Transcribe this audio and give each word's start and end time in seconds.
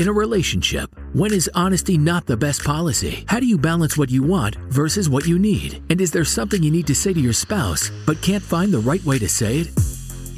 In 0.00 0.08
a 0.08 0.12
relationship, 0.14 0.88
when 1.12 1.30
is 1.30 1.50
honesty 1.54 1.98
not 1.98 2.24
the 2.24 2.34
best 2.34 2.64
policy? 2.64 3.22
How 3.28 3.38
do 3.38 3.44
you 3.44 3.58
balance 3.58 3.98
what 3.98 4.08
you 4.08 4.22
want 4.22 4.54
versus 4.70 5.10
what 5.10 5.26
you 5.26 5.38
need? 5.38 5.82
And 5.90 6.00
is 6.00 6.10
there 6.10 6.24
something 6.24 6.62
you 6.62 6.70
need 6.70 6.86
to 6.86 6.94
say 6.94 7.12
to 7.12 7.20
your 7.20 7.34
spouse 7.34 7.90
but 8.06 8.22
can't 8.22 8.42
find 8.42 8.72
the 8.72 8.78
right 8.78 9.04
way 9.04 9.18
to 9.18 9.28
say 9.28 9.58
it? 9.58 9.68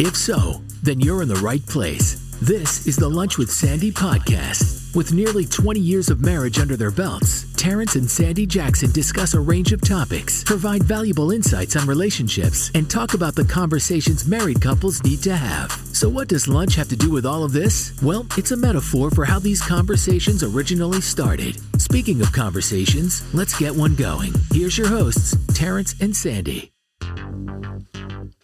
If 0.01 0.17
so, 0.17 0.62
then 0.83 0.98
you're 0.98 1.22
in 1.22 1.29
the 1.29 1.37
right 1.37 1.64
place. 1.64 2.37
This 2.43 2.88
is 2.88 2.96
the 2.96 3.09
Lunch 3.09 3.38
with 3.38 3.53
Sandy 3.53 3.93
podcast. 3.93 4.82
With 4.95 5.14
nearly 5.14 5.46
20 5.46 5.80
years 5.80 6.11
of 6.11 6.20
marriage 6.20 6.58
under 6.58 6.77
their 6.77 6.90
belts, 6.90 7.46
Terrance 7.56 7.95
and 7.95 8.11
Sandy 8.11 8.45
Jackson 8.45 8.93
discuss 8.93 9.32
a 9.32 9.40
range 9.40 9.72
of 9.72 9.80
topics, 9.80 10.45
provide 10.45 10.82
valuable 10.82 11.30
insights 11.30 11.76
on 11.76 11.86
relationships, 11.86 12.70
and 12.75 12.90
talk 12.90 13.14
about 13.14 13.34
the 13.34 13.44
conversations 13.44 14.26
married 14.26 14.61
couples 14.61 15.02
need 15.02 15.22
to 15.22 15.34
have. 15.34 15.70
So, 15.94 16.11
what 16.11 16.29
does 16.29 16.46
lunch 16.46 16.75
have 16.75 16.90
to 16.90 16.96
do 16.96 17.11
with 17.11 17.25
all 17.25 17.43
of 17.43 17.52
this? 17.52 17.98
Well, 18.02 18.26
it's 18.36 18.50
a 18.50 18.57
metaphor 18.57 19.11
for 19.11 19.25
how 19.25 19.39
these 19.39 19.62
conversations 19.62 20.43
originally 20.43 21.00
started. 21.00 21.59
Speaking 21.81 22.20
of 22.20 22.31
conversations, 22.32 23.22
let's 23.32 23.59
get 23.59 23.75
one 23.75 23.95
going. 23.95 24.34
Here's 24.53 24.76
your 24.76 24.89
hosts, 24.89 25.34
Terrance 25.54 25.95
and 26.03 26.14
Sandy. 26.14 26.70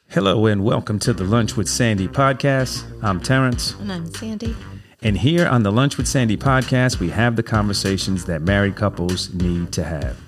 Hello 0.09 0.47
and 0.47 0.65
welcome 0.65 0.99
to 1.01 1.13
the 1.13 1.25
Lunch 1.25 1.59
with 1.59 1.69
Sandy 1.69 2.09
podcast. 2.09 2.85
I'm 3.03 3.21
Terrance. 3.21 3.75
And 3.75 3.93
I'm 3.93 4.15
Sandy. 4.15 4.57
And 5.01 5.17
here 5.17 5.47
on 5.47 5.63
the 5.63 5.71
Lunch 5.71 5.97
with 5.97 6.09
Sandy 6.09 6.37
podcast, 6.37 6.99
we 6.99 7.11
have 7.11 7.37
the 7.37 7.43
conversations 7.45 8.25
that 8.25 8.43
married 8.43 8.75
couples 8.75 9.33
need 9.33 9.71
to 9.75 9.85
have. 9.85 10.19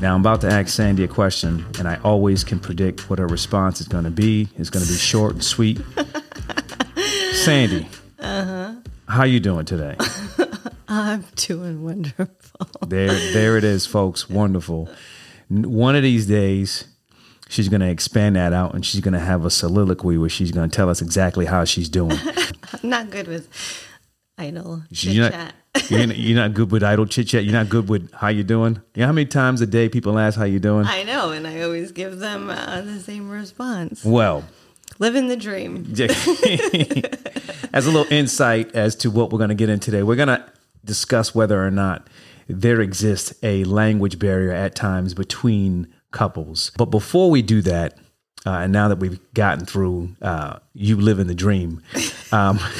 Now, 0.00 0.14
I'm 0.14 0.22
about 0.22 0.40
to 0.40 0.48
ask 0.48 0.68
Sandy 0.68 1.04
a 1.04 1.08
question, 1.08 1.66
and 1.78 1.86
I 1.86 2.00
always 2.02 2.42
can 2.42 2.58
predict 2.58 3.10
what 3.10 3.18
her 3.18 3.26
response 3.26 3.82
is 3.82 3.88
going 3.88 4.04
to 4.04 4.10
be. 4.10 4.48
It's 4.56 4.70
going 4.70 4.82
to 4.82 4.90
be 4.90 4.96
short 4.96 5.34
and 5.34 5.44
sweet. 5.44 5.78
Sandy, 7.34 7.86
uh-huh. 8.18 8.76
how 9.08 9.24
you 9.24 9.40
doing 9.40 9.66
today? 9.66 9.96
I'm 10.88 11.26
doing 11.36 11.84
wonderful. 11.84 12.66
There, 12.86 13.12
there 13.32 13.58
it 13.58 13.64
is, 13.64 13.84
folks. 13.84 14.30
Wonderful. 14.30 14.88
One 15.50 15.96
of 15.96 16.02
these 16.02 16.26
days, 16.26 16.86
she's 17.52 17.68
going 17.68 17.82
to 17.82 17.88
expand 17.88 18.36
that 18.36 18.52
out 18.52 18.74
and 18.74 18.84
she's 18.84 19.00
going 19.00 19.12
to 19.12 19.20
have 19.20 19.44
a 19.44 19.50
soliloquy 19.50 20.16
where 20.16 20.30
she's 20.30 20.50
going 20.50 20.68
to 20.68 20.74
tell 20.74 20.88
us 20.88 21.02
exactly 21.02 21.44
how 21.44 21.64
she's 21.64 21.88
doing. 21.88 22.18
I'm 22.72 22.78
not 22.88 23.10
good 23.10 23.28
with 23.28 23.48
idle 24.38 24.82
chit 24.92 25.30
chat. 25.30 25.54
you're, 25.90 26.06
not, 26.06 26.16
you're 26.16 26.36
not 26.36 26.54
good 26.54 26.72
with 26.72 26.82
idle 26.82 27.06
chit 27.06 27.28
chat. 27.28 27.44
You're 27.44 27.52
not 27.52 27.68
good 27.68 27.88
with 27.88 28.10
how 28.12 28.28
you're 28.28 28.42
doing. 28.42 28.80
You 28.94 29.00
know 29.00 29.06
how 29.06 29.12
many 29.12 29.26
times 29.26 29.60
a 29.60 29.66
day 29.66 29.90
people 29.90 30.18
ask 30.18 30.38
how 30.38 30.44
you're 30.44 30.60
doing? 30.60 30.86
I 30.86 31.02
know, 31.02 31.30
and 31.30 31.46
I 31.46 31.60
always 31.60 31.92
give 31.92 32.18
them 32.18 32.48
uh, 32.48 32.80
the 32.80 32.98
same 32.98 33.28
response. 33.28 34.02
Well, 34.04 34.44
Living 34.98 35.28
the 35.28 35.36
dream. 35.36 35.86
as 37.72 37.86
a 37.86 37.90
little 37.90 38.10
insight 38.12 38.74
as 38.74 38.94
to 38.96 39.10
what 39.10 39.32
we're 39.32 39.38
going 39.38 39.48
to 39.48 39.54
get 39.54 39.68
in 39.68 39.80
today, 39.80 40.02
we're 40.02 40.16
going 40.16 40.28
to 40.28 40.44
discuss 40.84 41.34
whether 41.34 41.64
or 41.64 41.70
not 41.70 42.08
there 42.46 42.80
exists 42.80 43.34
a 43.42 43.64
language 43.64 44.18
barrier 44.18 44.52
at 44.52 44.74
times 44.74 45.14
between 45.14 45.92
couples. 46.12 46.70
But 46.76 46.86
before 46.86 47.30
we 47.30 47.42
do 47.42 47.62
that, 47.62 47.98
uh, 48.44 48.50
and 48.50 48.72
now 48.72 48.88
that 48.88 48.98
we've 48.98 49.20
gotten 49.34 49.66
through 49.66 50.16
uh, 50.20 50.58
you 50.74 50.96
living 50.96 51.26
the 51.26 51.34
dream, 51.34 51.82
um, 52.32 52.58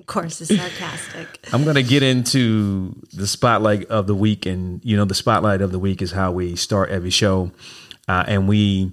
Of 0.00 0.06
course, 0.06 0.40
it's 0.40 0.56
sarcastic. 0.56 1.38
I'm 1.52 1.64
going 1.64 1.76
to 1.76 1.82
get 1.82 2.02
into 2.02 2.94
the 3.12 3.26
spotlight 3.26 3.84
of 3.88 4.06
the 4.06 4.14
week. 4.14 4.46
And, 4.46 4.80
you 4.82 4.96
know, 4.96 5.04
the 5.04 5.14
spotlight 5.14 5.60
of 5.60 5.70
the 5.70 5.78
week 5.78 6.00
is 6.00 6.12
how 6.12 6.32
we 6.32 6.56
start 6.56 6.88
every 6.90 7.10
show. 7.10 7.52
Uh, 8.08 8.24
and 8.26 8.48
we 8.48 8.92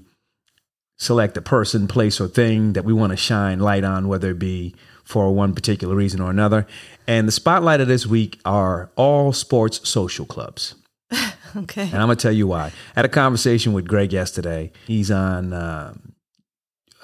select 0.98 1.38
a 1.38 1.42
person, 1.42 1.88
place, 1.88 2.20
or 2.20 2.28
thing 2.28 2.73
that 2.73 2.84
we 2.84 2.94
want 2.94 3.12
to 3.12 3.18
shine 3.18 3.60
light 3.60 3.84
on, 3.84 4.08
whether 4.08 4.32
it 4.32 4.40
be 4.40 4.76
for 5.06 5.34
one 5.34 5.56
particular 5.56 5.96
reason 5.96 6.20
or 6.20 6.30
another. 6.30 6.68
And 7.08 7.28
the 7.28 7.32
spotlight 7.32 7.80
of 7.80 7.88
this 7.88 8.06
week 8.06 8.40
are 8.44 8.92
all 8.96 9.32
sports 9.32 9.88
social 9.88 10.26
clubs. 10.26 10.76
Okay. 11.64 11.84
And 11.84 11.95
I'm 11.95 12.08
going 12.08 12.17
to 12.17 12.22
tell 12.22 12.31
you 12.34 12.48
why. 12.48 12.66
I 12.67 12.72
had 12.95 13.06
a 13.06 13.09
conversation 13.09 13.72
with 13.73 13.88
Greg 13.88 14.11
yesterday. 14.11 14.71
He's 14.88 15.10
on 15.10 15.54
uh, 15.54 15.93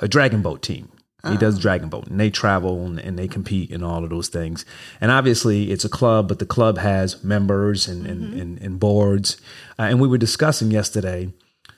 a 0.01 0.07
dragon 0.07 0.41
boat 0.41 0.61
team. 0.61 0.91
He 1.29 1.37
does 1.37 1.59
dragon 1.59 1.87
boat 1.87 2.07
and 2.07 2.19
they 2.19 2.31
travel 2.31 2.83
and, 2.83 2.97
and 2.97 3.17
they 3.19 3.27
compete 3.27 3.69
and 3.69 3.83
all 3.85 4.03
of 4.03 4.09
those 4.09 4.27
things. 4.27 4.65
And 4.99 5.11
obviously, 5.11 5.69
it's 5.71 5.85
a 5.85 5.89
club, 5.89 6.27
but 6.27 6.39
the 6.39 6.47
club 6.47 6.79
has 6.79 7.23
members 7.23 7.87
and, 7.87 8.07
and, 8.07 8.33
and, 8.33 8.59
and 8.59 8.79
boards. 8.79 9.39
Uh, 9.77 9.83
and 9.83 10.01
we 10.01 10.07
were 10.07 10.17
discussing 10.17 10.71
yesterday 10.71 11.31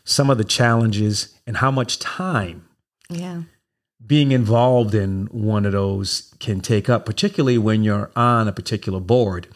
some 0.05 0.29
of 0.29 0.37
the 0.37 0.45
challenges 0.45 1.37
and 1.45 1.57
how 1.57 1.71
much 1.71 1.99
time 1.99 2.65
Yeah. 3.09 3.41
being 4.07 4.31
involved 4.31 4.95
in 4.95 5.25
one 5.25 5.65
of 5.65 5.73
those 5.73 6.33
can 6.39 6.61
take 6.61 6.89
up, 6.89 7.05
particularly 7.05 7.57
when 7.57 7.83
you're 7.83 8.11
on 8.15 8.47
a 8.47 8.53
particular 8.53 9.01
board. 9.01 9.47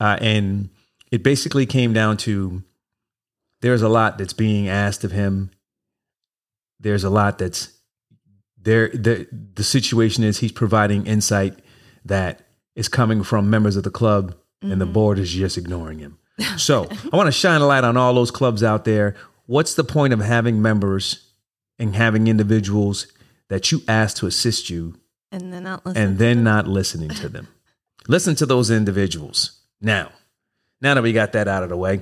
Uh, 0.00 0.16
and 0.22 0.70
it 1.16 1.22
basically 1.22 1.64
came 1.64 1.94
down 1.94 2.18
to 2.18 2.62
there's 3.62 3.80
a 3.80 3.88
lot 3.88 4.18
that's 4.18 4.34
being 4.34 4.68
asked 4.68 5.02
of 5.02 5.12
him. 5.12 5.50
There's 6.78 7.04
a 7.04 7.08
lot 7.08 7.38
that's 7.38 7.72
there. 8.60 8.90
The, 8.90 9.26
the 9.32 9.64
situation 9.64 10.24
is 10.24 10.40
he's 10.40 10.52
providing 10.52 11.06
insight 11.06 11.58
that 12.04 12.42
is 12.74 12.86
coming 12.86 13.22
from 13.22 13.48
members 13.48 13.76
of 13.76 13.82
the 13.82 13.90
club, 13.90 14.36
and 14.60 14.78
the 14.78 14.84
mm-hmm. 14.84 14.92
board 14.92 15.18
is 15.18 15.32
just 15.32 15.56
ignoring 15.56 16.00
him. 16.00 16.18
So 16.58 16.86
I 17.10 17.16
want 17.16 17.28
to 17.28 17.32
shine 17.32 17.62
a 17.62 17.66
light 17.66 17.82
on 17.82 17.96
all 17.96 18.12
those 18.12 18.30
clubs 18.30 18.62
out 18.62 18.84
there. 18.84 19.16
What's 19.46 19.72
the 19.72 19.84
point 19.84 20.12
of 20.12 20.20
having 20.20 20.60
members 20.60 21.32
and 21.78 21.96
having 21.96 22.26
individuals 22.26 23.06
that 23.48 23.72
you 23.72 23.80
ask 23.88 24.18
to 24.18 24.26
assist 24.26 24.68
you 24.68 25.00
And 25.32 25.50
then 25.50 25.62
not 25.62 25.86
listen. 25.86 26.02
and 26.02 26.18
then 26.18 26.44
not 26.44 26.66
listening 26.66 27.08
to 27.08 27.30
them. 27.30 27.48
Listen 28.06 28.34
to 28.34 28.44
those 28.44 28.70
individuals. 28.70 29.62
Now, 29.80 30.10
now 30.86 30.94
that 30.94 31.02
we 31.02 31.12
got 31.12 31.32
that 31.32 31.48
out 31.48 31.64
of 31.64 31.68
the 31.68 31.76
way, 31.76 32.00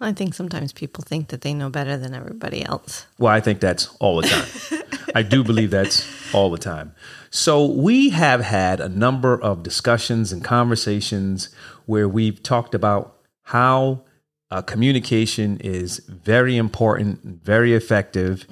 I 0.00 0.12
think 0.12 0.34
sometimes 0.34 0.72
people 0.72 1.04
think 1.06 1.28
that 1.28 1.42
they 1.42 1.54
know 1.54 1.70
better 1.70 1.96
than 1.96 2.12
everybody 2.12 2.64
else. 2.64 3.06
well, 3.18 3.32
I 3.32 3.40
think 3.40 3.60
that's 3.60 3.94
all 4.00 4.20
the 4.20 4.26
time. 4.26 4.82
I 5.14 5.22
do 5.22 5.44
believe 5.44 5.70
that's 5.70 6.04
all 6.34 6.50
the 6.50 6.58
time. 6.58 6.92
So, 7.30 7.64
we 7.64 8.10
have 8.10 8.40
had 8.40 8.80
a 8.80 8.88
number 8.88 9.40
of 9.40 9.62
discussions 9.62 10.32
and 10.32 10.42
conversations 10.42 11.54
where 11.86 12.08
we've 12.08 12.42
talked 12.42 12.74
about 12.74 13.16
how 13.42 14.02
uh, 14.50 14.60
communication 14.62 15.58
is 15.60 15.98
very 16.08 16.56
important, 16.56 17.20
very 17.44 17.74
effective, 17.74 18.44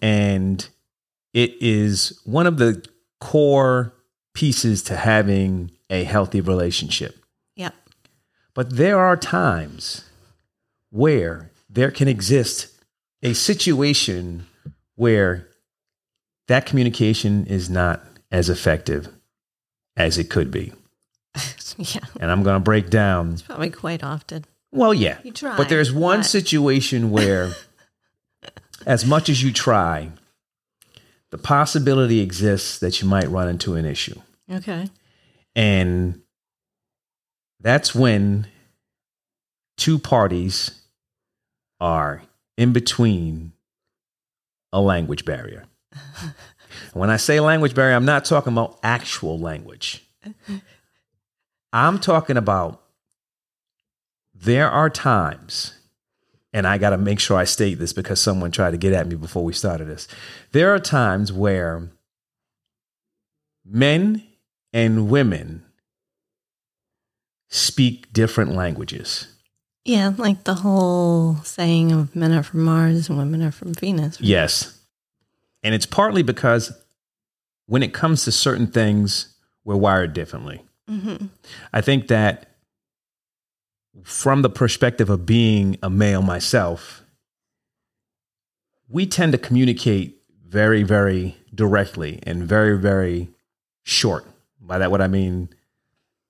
and 0.00 0.66
it 1.34 1.54
is 1.60 2.18
one 2.24 2.46
of 2.46 2.56
the 2.56 2.82
core 3.20 3.92
pieces 4.32 4.82
to 4.84 4.96
having 4.96 5.70
a 5.90 6.04
healthy 6.04 6.40
relationship. 6.40 7.25
But 8.56 8.76
there 8.76 8.98
are 8.98 9.16
times 9.18 10.04
where 10.90 11.50
there 11.68 11.90
can 11.90 12.08
exist 12.08 12.72
a 13.22 13.34
situation 13.34 14.46
where 14.94 15.46
that 16.48 16.64
communication 16.64 17.44
is 17.46 17.68
not 17.68 18.02
as 18.32 18.48
effective 18.48 19.08
as 19.96 20.18
it 20.18 20.28
could 20.30 20.50
be. 20.50 20.72
Yeah. 21.78 22.00
And 22.20 22.30
I'm 22.30 22.42
going 22.42 22.56
to 22.56 22.60
break 22.64 22.88
down. 22.88 23.36
Probably 23.36 23.68
quite 23.68 24.02
often. 24.02 24.46
Well, 24.72 24.94
yeah. 24.94 25.18
You 25.22 25.32
try, 25.32 25.58
But 25.58 25.68
there's 25.68 25.92
one 25.92 26.20
but- 26.20 26.26
situation 26.26 27.10
where, 27.10 27.52
as 28.86 29.04
much 29.04 29.28
as 29.28 29.42
you 29.42 29.52
try, 29.52 30.08
the 31.30 31.36
possibility 31.36 32.20
exists 32.20 32.78
that 32.78 33.02
you 33.02 33.08
might 33.08 33.28
run 33.28 33.50
into 33.50 33.74
an 33.74 33.84
issue. 33.84 34.18
Okay. 34.50 34.88
And 35.54 36.22
that's 37.60 37.94
when 37.94 38.46
two 39.76 39.98
parties 39.98 40.82
are 41.80 42.22
in 42.56 42.72
between 42.72 43.52
a 44.72 44.80
language 44.80 45.24
barrier. 45.24 45.64
when 46.92 47.10
I 47.10 47.16
say 47.16 47.40
language 47.40 47.74
barrier, 47.74 47.94
I'm 47.94 48.04
not 48.04 48.24
talking 48.24 48.52
about 48.52 48.78
actual 48.82 49.38
language. 49.38 50.04
I'm 51.72 51.98
talking 51.98 52.36
about 52.36 52.82
there 54.34 54.70
are 54.70 54.90
times, 54.90 55.78
and 56.52 56.66
I 56.66 56.78
got 56.78 56.90
to 56.90 56.98
make 56.98 57.20
sure 57.20 57.36
I 57.36 57.44
state 57.44 57.78
this 57.78 57.92
because 57.92 58.20
someone 58.20 58.50
tried 58.50 58.70
to 58.70 58.76
get 58.76 58.92
at 58.92 59.06
me 59.06 59.14
before 59.14 59.44
we 59.44 59.52
started 59.52 59.88
this. 59.88 60.08
There 60.52 60.74
are 60.74 60.78
times 60.78 61.32
where 61.32 61.90
men 63.64 64.22
and 64.72 65.10
women 65.10 65.65
speak 67.48 68.12
different 68.12 68.54
languages. 68.54 69.28
Yeah, 69.84 70.12
like 70.16 70.44
the 70.44 70.54
whole 70.54 71.36
saying 71.44 71.92
of 71.92 72.14
men 72.16 72.32
are 72.32 72.42
from 72.42 72.64
Mars 72.64 73.08
and 73.08 73.18
women 73.18 73.42
are 73.42 73.52
from 73.52 73.72
Venus. 73.72 74.20
Yes. 74.20 74.80
And 75.62 75.74
it's 75.74 75.86
partly 75.86 76.22
because 76.22 76.72
when 77.66 77.82
it 77.82 77.92
comes 77.92 78.24
to 78.24 78.32
certain 78.32 78.66
things, 78.66 79.34
we're 79.64 79.76
wired 79.76 80.12
differently. 80.12 80.62
Mm-hmm. 80.90 81.26
I 81.72 81.80
think 81.80 82.08
that 82.08 82.50
from 84.02 84.42
the 84.42 84.50
perspective 84.50 85.10
of 85.10 85.26
being 85.26 85.76
a 85.82 85.90
male 85.90 86.22
myself, 86.22 87.02
we 88.88 89.06
tend 89.06 89.32
to 89.32 89.38
communicate 89.38 90.20
very, 90.46 90.82
very 90.82 91.36
directly 91.54 92.20
and 92.22 92.44
very, 92.44 92.78
very 92.78 93.28
short. 93.82 94.24
By 94.60 94.78
that, 94.78 94.90
what 94.90 95.00
I 95.00 95.08
mean, 95.08 95.48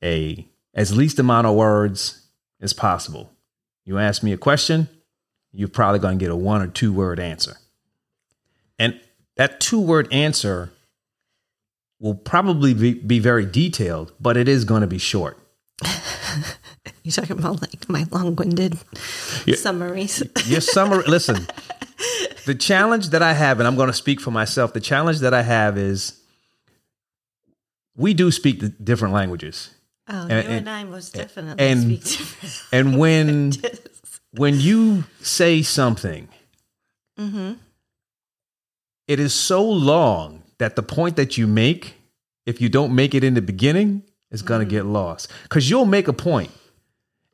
a 0.03 0.47
as 0.77 0.95
least 0.95 1.19
amount 1.19 1.47
of 1.47 1.57
words 1.57 2.29
as 2.61 2.73
possible. 2.73 3.33
You 3.85 3.99
ask 3.99 4.23
me 4.23 4.33
a 4.33 4.37
question, 4.37 4.89
you're 5.53 5.69
probably 5.69 5.99
going 5.99 6.19
to 6.19 6.23
get 6.23 6.31
a 6.31 6.37
one 6.37 6.61
or 6.63 6.69
two 6.69 6.93
word 6.93 7.19
answer. 7.19 7.57
And 8.79 9.01
that 9.37 9.59
two 9.59 9.81
word 9.81 10.13
answer 10.13 10.71
will 11.99 12.15
probably 12.15 12.75
be, 12.75 12.95
be 12.95 13.19
very 13.19 13.47
detailed, 13.47 14.13
but 14.21 14.37
it 14.37 14.49
is 14.49 14.65
going 14.65 14.83
to 14.83 14.87
be 14.87 14.99
short. 14.99 15.39
You're 17.03 17.13
talking 17.13 17.39
about 17.39 17.63
like 17.63 17.89
my 17.89 18.05
long-winded 18.11 18.79
summaries? 19.55 20.23
Your 20.47 20.61
summary, 20.61 21.05
listen, 21.07 21.47
the 22.45 22.55
challenge 22.55 23.11
that 23.11 23.23
I 23.23 23.33
have, 23.33 23.61
and 23.61 23.67
I'm 23.67 23.77
going 23.77 23.89
to 23.89 23.95
speak 23.95 24.21
for 24.21 24.31
myself, 24.31 24.73
the 24.73 24.81
challenge 24.81 25.21
that 25.21 25.33
I 25.33 25.43
have 25.43 25.79
is 25.79 26.21
we 27.97 28.13
do 28.13 28.31
speak 28.31 28.63
different 28.85 29.15
languages. 29.15 29.71
Oh, 30.09 30.23
And- 30.23 30.31
you 30.31 30.37
and- 30.37 30.49
and, 30.53 30.71
I 30.71 30.85
most 30.85 31.15
definitely 31.15 31.65
and- 31.65 31.83
speak 31.83 32.05
different. 32.05 32.63
And 32.73 32.99
when 32.99 33.53
when 34.33 34.61
you 34.61 35.05
say 35.23 35.63
something, 35.63 36.29
Mm-hmm. 37.19 37.55
it 39.09 39.19
is 39.21 39.33
so 39.35 39.65
long 39.65 40.43
that 40.59 40.77
the 40.77 40.83
point 40.83 41.17
that 41.17 41.39
you 41.39 41.47
make, 41.47 41.95
if 42.45 42.61
you 42.61 42.69
don't 42.69 42.95
make 42.95 43.15
it 43.15 43.25
in 43.25 43.35
the 43.35 43.41
beginning, 43.43 44.03
is 44.31 44.43
going 44.43 44.61
to 44.61 44.67
get 44.71 44.85
lost. 44.85 45.31
Because 45.45 45.71
you'll 45.71 45.87
make 45.87 46.09
a 46.09 46.13
point, 46.13 46.51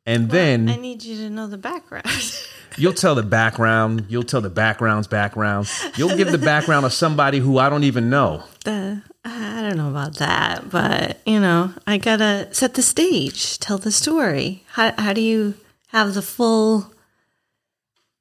and 0.07 0.31
then 0.31 0.69
I 0.69 0.77
need 0.77 1.03
you 1.03 1.17
to 1.17 1.31
know 1.31 1.47
the 1.49 1.59
background. 1.59 2.07
you'll 2.77 2.93
tell 2.93 3.15
the 3.15 3.23
background, 3.23 4.07
you'll 4.09 4.23
tell 4.23 4.41
the 4.41 4.51
background's 4.51 5.07
background, 5.07 5.71
you'll 5.97 6.17
give 6.17 6.31
the 6.33 6.39
background 6.39 6.87
of 6.87 6.93
somebody 6.93 7.39
who 7.39 7.59
I 7.59 7.69
don't 7.69 7.85
even 7.85 8.11
know. 8.11 8.45
the 8.65 9.03
I 9.25 9.63
don't 9.63 9.77
know 9.77 9.89
about 9.91 10.17
that, 10.17 10.69
but 10.71 11.21
you 11.25 11.39
know, 11.41 11.73
I 11.87 11.99
gotta 11.99 12.49
set 12.53 12.75
the 12.75 12.83
stage, 12.83 13.59
tell 13.59 13.79
the 13.79 13.93
story. 13.93 14.65
How 14.73 14.93
how 14.99 15.13
do 15.13 15.21
you 15.21 15.55
have 15.89 16.15
the 16.15 16.23
full, 16.23 16.93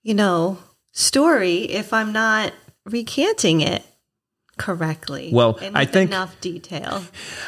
you 0.04 0.14
know, 0.14 0.58
story 0.92 1.64
if 1.64 1.94
I'm 1.94 2.12
not 2.14 2.54
recanting 2.86 3.62
it 3.62 3.84
correctly? 4.58 5.32
Well, 5.34 5.58
I 5.74 5.86
think- 5.86 6.12
enough 6.12 6.40
detail. 6.42 7.04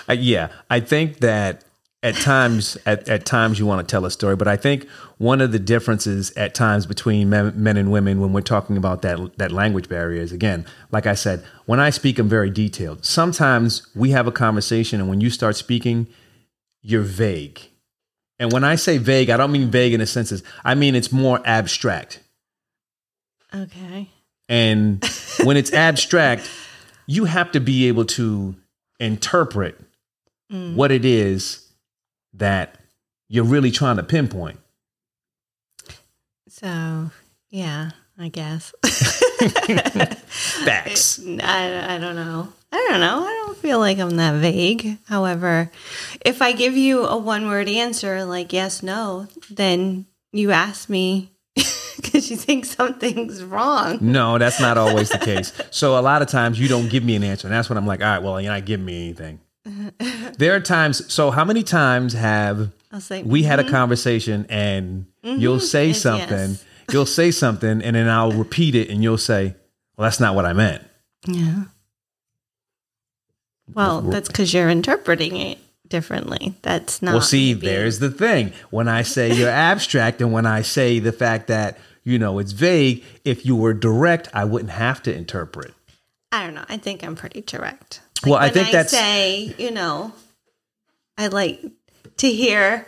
Uh, 0.09 0.13
yeah, 0.13 0.49
I 0.69 0.79
think 0.79 1.19
that 1.19 1.63
at 2.03 2.15
times, 2.15 2.77
at, 2.85 3.07
at 3.07 3.25
times 3.25 3.57
you 3.57 3.65
want 3.65 3.87
to 3.87 3.89
tell 3.89 4.05
a 4.05 4.11
story, 4.11 4.35
but 4.35 4.47
I 4.47 4.57
think 4.57 4.89
one 5.17 5.39
of 5.39 5.53
the 5.53 5.59
differences 5.59 6.31
at 6.35 6.53
times 6.53 6.85
between 6.85 7.29
men, 7.29 7.53
men 7.55 7.77
and 7.77 7.91
women 7.91 8.19
when 8.19 8.33
we're 8.33 8.41
talking 8.41 8.75
about 8.75 9.01
that 9.03 9.37
that 9.37 9.53
language 9.53 9.87
barrier 9.87 10.21
is 10.21 10.33
again, 10.33 10.65
like 10.91 11.07
I 11.07 11.13
said, 11.13 11.43
when 11.65 11.79
I 11.79 11.89
speak, 11.89 12.19
I'm 12.19 12.27
very 12.27 12.49
detailed. 12.49 13.05
Sometimes 13.05 13.87
we 13.95 14.11
have 14.11 14.27
a 14.27 14.33
conversation, 14.33 14.99
and 14.99 15.09
when 15.09 15.21
you 15.21 15.29
start 15.29 15.55
speaking, 15.55 16.07
you're 16.81 17.01
vague. 17.01 17.61
And 18.37 18.51
when 18.51 18.65
I 18.65 18.75
say 18.75 18.97
vague, 18.97 19.29
I 19.29 19.37
don't 19.37 19.53
mean 19.53 19.71
vague 19.71 19.93
in 19.93 20.01
the 20.01 20.05
senses. 20.05 20.43
I 20.65 20.75
mean 20.75 20.95
it's 20.95 21.11
more 21.11 21.39
abstract. 21.45 22.19
Okay. 23.55 24.09
And 24.49 25.03
when 25.45 25.55
it's 25.55 25.71
abstract, 25.71 26.51
you 27.07 27.25
have 27.25 27.53
to 27.53 27.61
be 27.61 27.87
able 27.87 28.05
to 28.05 28.55
interpret 28.99 29.79
mm. 30.51 30.75
what 30.75 30.91
it 30.91 31.05
is 31.05 31.62
that 32.33 32.77
you're 33.29 33.43
really 33.43 33.71
trying 33.71 33.97
to 33.97 34.03
pinpoint. 34.03 34.59
So 36.49 37.11
yeah, 37.49 37.91
I 38.17 38.29
guess. 38.29 38.73
Facts. 40.65 41.19
I, 41.41 41.95
I 41.95 41.97
don't 41.97 42.15
know. 42.15 42.53
I 42.71 42.87
don't 42.89 42.99
know. 42.99 43.25
I 43.25 43.43
don't 43.45 43.57
feel 43.57 43.79
like 43.79 43.99
I'm 43.99 44.17
that 44.17 44.39
vague. 44.39 44.97
However, 45.07 45.69
if 46.25 46.41
I 46.41 46.51
give 46.51 46.75
you 46.75 47.05
a 47.05 47.17
one 47.17 47.47
word 47.47 47.69
answer 47.69 48.25
like 48.25 48.51
yes, 48.53 48.81
no, 48.81 49.27
then 49.49 50.05
you 50.31 50.51
ask 50.51 50.89
me 50.89 51.31
because 51.55 52.31
you 52.31 52.37
think 52.37 52.65
something's 52.65 53.43
wrong. 53.43 53.99
No, 54.01 54.37
that's 54.37 54.59
not 54.59 54.77
always 54.77 55.09
the 55.09 55.19
case. 55.19 55.53
So 55.71 55.99
a 55.99 56.01
lot 56.01 56.21
of 56.21 56.27
times 56.27 56.59
you 56.59 56.67
don't 56.67 56.89
give 56.89 57.03
me 57.03 57.15
an 57.15 57.23
answer. 57.23 57.47
And 57.47 57.53
that's 57.53 57.69
when 57.69 57.77
I'm 57.77 57.85
like, 57.87 58.01
all 58.01 58.07
right, 58.07 58.21
well, 58.21 58.41
you're 58.41 58.51
not 58.51 58.65
giving 58.65 58.85
me 58.85 59.05
anything. 59.05 59.39
There 60.37 60.55
are 60.55 60.59
times. 60.59 61.11
So 61.13 61.31
how 61.31 61.45
many 61.45 61.63
times 61.63 62.13
have 62.13 62.71
I'll 62.91 63.01
say 63.01 63.23
we 63.23 63.43
had 63.43 63.59
a 63.59 63.63
mm-hmm. 63.63 63.71
conversation 63.71 64.45
and 64.49 65.05
mm-hmm. 65.23 65.39
you'll 65.39 65.59
say 65.59 65.91
is 65.91 66.01
something, 66.01 66.49
yes. 66.51 66.65
you'll 66.91 67.05
say 67.05 67.31
something, 67.31 67.81
and 67.81 67.95
then 67.95 68.09
I'll 68.09 68.31
repeat 68.31 68.75
it 68.75 68.89
and 68.89 69.01
you'll 69.01 69.17
say, 69.17 69.55
well, 69.95 70.05
that's 70.05 70.19
not 70.19 70.35
what 70.35 70.45
I 70.45 70.53
meant. 70.53 70.83
yeah. 71.25 71.65
Well, 73.73 74.01
that's 74.01 74.27
because 74.27 74.53
you're 74.53 74.69
interpreting 74.69 75.37
it 75.37 75.57
differently. 75.87 76.55
That's 76.63 77.01
not. 77.01 77.13
Well, 77.13 77.21
see, 77.21 77.53
maybe- 77.53 77.67
there's 77.67 77.99
the 77.99 78.11
thing. 78.11 78.51
When 78.69 78.87
I 78.87 79.03
say 79.03 79.33
you're 79.33 79.49
abstract 79.71 80.21
and 80.21 80.33
when 80.33 80.45
I 80.45 80.61
say 80.61 80.99
the 80.99 81.13
fact 81.13 81.47
that, 81.47 81.77
you 82.03 82.19
know, 82.19 82.39
it's 82.39 82.51
vague, 82.51 83.03
if 83.23 83.45
you 83.45 83.55
were 83.55 83.73
direct, 83.73 84.27
I 84.33 84.43
wouldn't 84.43 84.71
have 84.71 85.01
to 85.03 85.15
interpret. 85.15 85.73
I 86.31 86.43
don't 86.43 86.55
know. 86.55 86.65
I 86.67 86.77
think 86.77 87.03
I'm 87.03 87.15
pretty 87.15 87.41
direct. 87.41 88.01
Well, 88.25 88.35
I 88.35 88.49
think 88.49 88.71
that's- 88.71 88.91
say, 88.91 89.53
you 89.57 89.71
know, 89.71 90.13
I 91.17 91.27
like 91.27 91.61
to 92.17 92.31
hear 92.31 92.87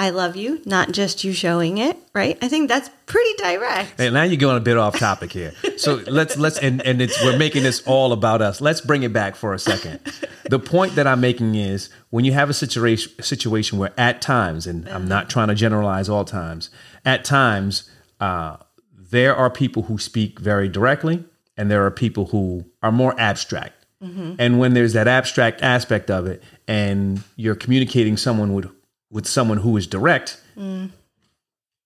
I 0.00 0.08
love 0.08 0.34
you, 0.34 0.62
not 0.64 0.92
just 0.92 1.24
you 1.24 1.34
showing 1.34 1.76
it, 1.76 1.94
right? 2.14 2.38
I 2.40 2.48
think 2.48 2.70
that's 2.70 2.88
pretty 3.04 3.34
direct. 3.36 4.00
And 4.00 4.14
now 4.14 4.22
you're 4.22 4.38
going 4.38 4.56
a 4.56 4.60
bit 4.60 4.78
off 4.78 4.98
topic 4.98 5.30
here. 5.30 5.52
So 5.76 6.02
let's 6.06 6.36
let's 6.36 6.58
and 6.58 6.82
and 6.82 7.00
it's 7.00 7.22
we're 7.24 7.38
making 7.38 7.62
this 7.62 7.82
all 7.86 8.12
about 8.12 8.42
us. 8.42 8.60
Let's 8.60 8.82
bring 8.82 9.02
it 9.02 9.14
back 9.14 9.34
for 9.34 9.54
a 9.54 9.58
second. 9.58 10.00
The 10.44 10.58
point 10.58 10.94
that 10.96 11.06
I'm 11.06 11.22
making 11.22 11.54
is 11.54 11.88
when 12.10 12.26
you 12.26 12.32
have 12.32 12.50
a 12.50 12.54
situation 12.54 13.10
situation 13.22 13.78
where 13.78 13.92
at 13.96 14.20
times, 14.20 14.66
and 14.66 14.86
I'm 14.90 15.08
not 15.08 15.30
trying 15.30 15.48
to 15.48 15.54
generalize 15.54 16.10
all 16.10 16.26
times, 16.26 16.68
at 17.06 17.24
times 17.24 17.90
uh, 18.20 18.58
there 18.94 19.34
are 19.34 19.48
people 19.48 19.84
who 19.84 19.96
speak 19.96 20.38
very 20.38 20.68
directly, 20.68 21.24
and 21.56 21.70
there 21.70 21.84
are 21.86 21.90
people 21.90 22.26
who 22.26 22.66
are 22.82 22.92
more 22.92 23.18
abstract. 23.18 23.79
Mm-hmm. 24.02 24.34
And 24.38 24.58
when 24.58 24.74
there's 24.74 24.94
that 24.94 25.08
abstract 25.08 25.62
aspect 25.62 26.10
of 26.10 26.26
it, 26.26 26.42
and 26.66 27.22
you're 27.36 27.54
communicating 27.54 28.16
someone 28.16 28.54
with 28.54 28.70
with 29.10 29.26
someone 29.26 29.58
who 29.58 29.76
is 29.76 29.86
direct, 29.86 30.40
mm. 30.56 30.88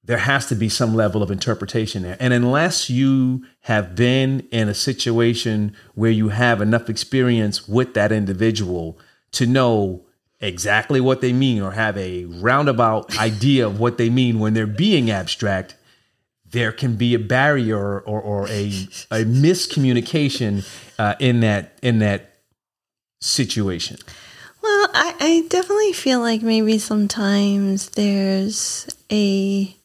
there 0.04 0.18
has 0.18 0.46
to 0.46 0.54
be 0.54 0.68
some 0.68 0.94
level 0.94 1.22
of 1.22 1.30
interpretation 1.30 2.02
there. 2.02 2.16
And 2.20 2.32
unless 2.34 2.90
you 2.90 3.46
have 3.60 3.96
been 3.96 4.46
in 4.50 4.68
a 4.68 4.74
situation 4.74 5.74
where 5.94 6.10
you 6.10 6.28
have 6.28 6.60
enough 6.60 6.90
experience 6.90 7.66
with 7.66 7.94
that 7.94 8.12
individual 8.12 8.98
to 9.32 9.46
know 9.46 10.04
exactly 10.40 11.00
what 11.00 11.22
they 11.22 11.32
mean 11.32 11.62
or 11.62 11.72
have 11.72 11.96
a 11.96 12.26
roundabout 12.26 13.18
idea 13.18 13.66
of 13.66 13.80
what 13.80 13.98
they 13.98 14.10
mean 14.10 14.38
when 14.38 14.54
they're 14.54 14.66
being 14.66 15.10
abstract, 15.10 15.74
there 16.54 16.72
can 16.72 16.96
be 16.96 17.14
a 17.14 17.18
barrier 17.18 17.76
or, 17.76 18.00
or, 18.00 18.20
or 18.22 18.48
a, 18.48 18.68
a 19.10 19.24
miscommunication 19.24 20.66
uh, 20.98 21.14
in 21.18 21.40
that 21.40 21.78
in 21.82 21.98
that 21.98 22.36
situation. 23.20 23.98
Well, 24.62 24.88
I, 24.94 25.14
I 25.20 25.44
definitely 25.48 25.92
feel 25.92 26.20
like 26.20 26.40
maybe 26.40 26.78
sometimes 26.78 27.90
there's 27.90 28.86
a 29.12 29.76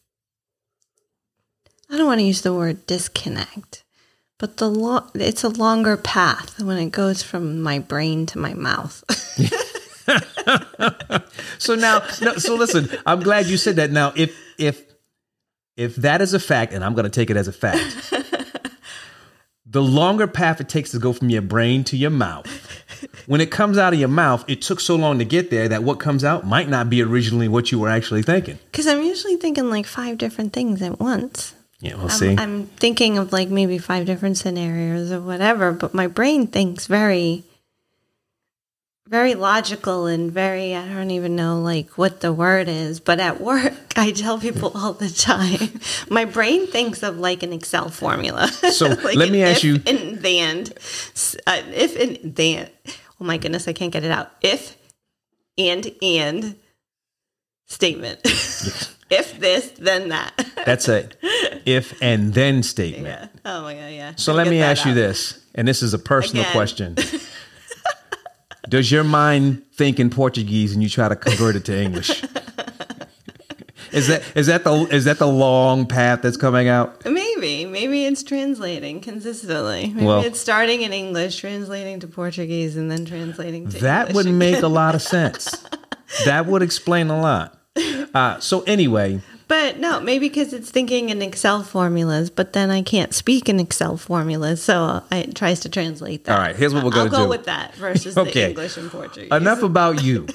I 1.90 1.96
don't 1.98 2.06
want 2.06 2.20
to 2.20 2.26
use 2.26 2.42
the 2.42 2.54
word 2.54 2.86
disconnect, 2.86 3.84
but 4.38 4.56
the 4.56 4.70
lo- 4.70 5.10
it's 5.14 5.44
a 5.44 5.48
longer 5.48 5.96
path 5.98 6.62
when 6.62 6.78
it 6.78 6.90
goes 6.90 7.22
from 7.22 7.60
my 7.60 7.78
brain 7.80 8.24
to 8.26 8.38
my 8.38 8.54
mouth. 8.54 9.04
So 11.60 11.74
now, 11.74 12.02
no, 12.22 12.36
so 12.36 12.54
listen. 12.56 12.88
I'm 13.04 13.20
glad 13.20 13.46
you 13.46 13.58
said 13.58 13.76
that. 13.76 13.90
Now, 13.90 14.12
if 14.16 14.34
if 14.58 14.82
if 15.76 15.96
that 15.96 16.20
is 16.20 16.34
a 16.34 16.40
fact, 16.40 16.72
and 16.72 16.84
I'm 16.84 16.94
going 16.94 17.04
to 17.04 17.10
take 17.10 17.30
it 17.30 17.36
as 17.36 17.48
a 17.48 17.52
fact, 17.52 18.12
the 19.66 19.82
longer 19.82 20.26
path 20.26 20.60
it 20.60 20.68
takes 20.68 20.90
to 20.90 20.98
go 20.98 21.12
from 21.12 21.30
your 21.30 21.42
brain 21.42 21.84
to 21.84 21.96
your 21.96 22.10
mouth, 22.10 22.46
when 23.26 23.40
it 23.40 23.50
comes 23.50 23.78
out 23.78 23.92
of 23.92 23.98
your 23.98 24.08
mouth, 24.08 24.44
it 24.48 24.62
took 24.62 24.80
so 24.80 24.96
long 24.96 25.18
to 25.18 25.24
get 25.24 25.50
there 25.50 25.68
that 25.68 25.82
what 25.82 26.00
comes 26.00 26.24
out 26.24 26.46
might 26.46 26.68
not 26.68 26.90
be 26.90 27.02
originally 27.02 27.48
what 27.48 27.70
you 27.70 27.78
were 27.78 27.88
actually 27.88 28.22
thinking. 28.22 28.58
Because 28.70 28.86
I'm 28.86 29.02
usually 29.02 29.36
thinking 29.36 29.70
like 29.70 29.86
five 29.86 30.18
different 30.18 30.52
things 30.52 30.82
at 30.82 30.98
once. 30.98 31.54
Yeah, 31.80 31.94
we'll 31.94 32.10
see. 32.10 32.30
I'm, 32.30 32.38
I'm 32.38 32.66
thinking 32.66 33.16
of 33.16 33.32
like 33.32 33.48
maybe 33.48 33.78
five 33.78 34.04
different 34.04 34.36
scenarios 34.36 35.10
or 35.12 35.20
whatever, 35.20 35.72
but 35.72 35.94
my 35.94 36.08
brain 36.08 36.46
thinks 36.46 36.86
very, 36.86 37.44
very 39.10 39.34
logical 39.34 40.06
and 40.06 40.30
very, 40.30 40.72
I 40.74 40.86
don't 40.86 41.10
even 41.10 41.34
know 41.34 41.60
like 41.60 41.98
what 41.98 42.20
the 42.20 42.32
word 42.32 42.68
is, 42.68 43.00
but 43.00 43.18
at 43.18 43.40
work, 43.40 43.74
I 43.96 44.12
tell 44.12 44.38
people 44.38 44.70
all 44.74 44.92
the 44.92 45.10
time, 45.10 45.80
my 46.08 46.24
brain 46.24 46.68
thinks 46.68 47.02
of 47.02 47.18
like 47.18 47.42
an 47.42 47.52
Excel 47.52 47.88
formula. 47.88 48.46
So, 48.48 48.86
Like 49.02 49.16
let 49.16 49.30
me 49.30 49.42
ask 49.42 49.58
if 49.58 49.64
you- 49.64 49.82
And 49.86 50.18
then, 50.20 50.66
uh, 51.46 51.60
if 51.74 51.96
and 52.00 52.36
then, 52.36 52.70
oh 53.20 53.24
my 53.24 53.36
goodness, 53.36 53.66
I 53.66 53.72
can't 53.72 53.92
get 53.92 54.04
it 54.04 54.12
out. 54.12 54.30
If 54.42 54.76
and 55.58 55.90
and 56.00 56.56
statement. 57.66 58.20
if 59.10 59.38
this, 59.40 59.70
then 59.72 60.10
that. 60.10 60.32
That's 60.64 60.88
a 60.88 61.10
if 61.66 62.00
and 62.00 62.32
then 62.32 62.62
statement. 62.62 63.30
Yeah. 63.34 63.40
Oh 63.44 63.62
my 63.62 63.74
god. 63.74 63.92
Yeah. 63.92 64.12
So 64.16 64.32
let 64.32 64.46
me 64.46 64.62
ask 64.62 64.86
you 64.86 64.94
this, 64.94 65.44
and 65.56 65.66
this 65.66 65.82
is 65.82 65.94
a 65.94 65.98
personal 65.98 66.44
Again. 66.44 66.52
question. 66.52 66.96
Does 68.70 68.90
your 68.90 69.02
mind 69.04 69.62
think 69.74 69.98
in 70.00 70.08
Portuguese 70.10 70.72
and 70.72 70.82
you 70.82 70.88
try 70.88 71.08
to 71.08 71.16
convert 71.16 71.56
it 71.56 71.64
to 71.66 71.76
English? 71.76 72.10
is 73.92 74.06
that 74.06 74.22
is 74.36 74.46
that 74.46 74.62
the 74.64 74.72
is 74.94 75.04
that 75.06 75.18
the 75.18 75.26
long 75.26 75.86
path 75.86 76.22
that's 76.22 76.36
coming 76.36 76.68
out? 76.68 77.04
Maybe, 77.04 77.64
maybe 77.66 78.04
it's 78.06 78.22
translating 78.22 79.00
consistently. 79.00 79.88
Maybe 79.92 80.06
Well- 80.06 80.22
it's 80.22 80.40
starting 80.40 80.82
in 80.82 80.92
English, 80.92 81.36
translating 81.40 81.98
to 82.00 82.06
Portuguese, 82.06 82.76
and 82.76 82.90
then 82.90 83.04
translating 83.04 83.68
to 83.70 83.78
That 83.80 84.08
English 84.10 84.14
would 84.14 84.26
again. 84.26 84.38
make 84.38 84.62
a 84.62 84.68
lot 84.68 84.94
of 84.94 85.02
sense. 85.02 85.64
that 86.24 86.46
would 86.46 86.62
explain 86.62 87.10
a 87.10 87.20
lot. 87.20 87.56
Uh, 88.12 88.40
so 88.40 88.62
anyway, 88.62 89.20
But 89.50 89.80
no, 89.80 89.98
maybe 90.00 90.28
because 90.28 90.52
it's 90.52 90.70
thinking 90.70 91.10
in 91.10 91.20
Excel 91.22 91.64
formulas, 91.64 92.30
but 92.30 92.52
then 92.52 92.70
I 92.70 92.82
can't 92.82 93.12
speak 93.12 93.48
in 93.48 93.58
Excel 93.58 93.96
formulas, 93.96 94.62
so 94.62 95.02
it 95.10 95.34
tries 95.34 95.58
to 95.60 95.68
translate 95.68 96.24
that. 96.26 96.32
All 96.32 96.38
right, 96.38 96.54
here's 96.54 96.72
what 96.72 96.84
we're 96.84 96.90
I'll 96.92 97.08
gonna 97.08 97.10
go 97.10 97.22
do. 97.24 97.28
with 97.30 97.46
that 97.46 97.74
versus 97.74 98.16
Okay. 98.24 98.30
the 98.44 98.48
English 98.50 98.76
and 98.76 98.88
Portuguese. 98.88 99.32
enough 99.32 99.64
about 99.64 100.04
you. 100.04 100.28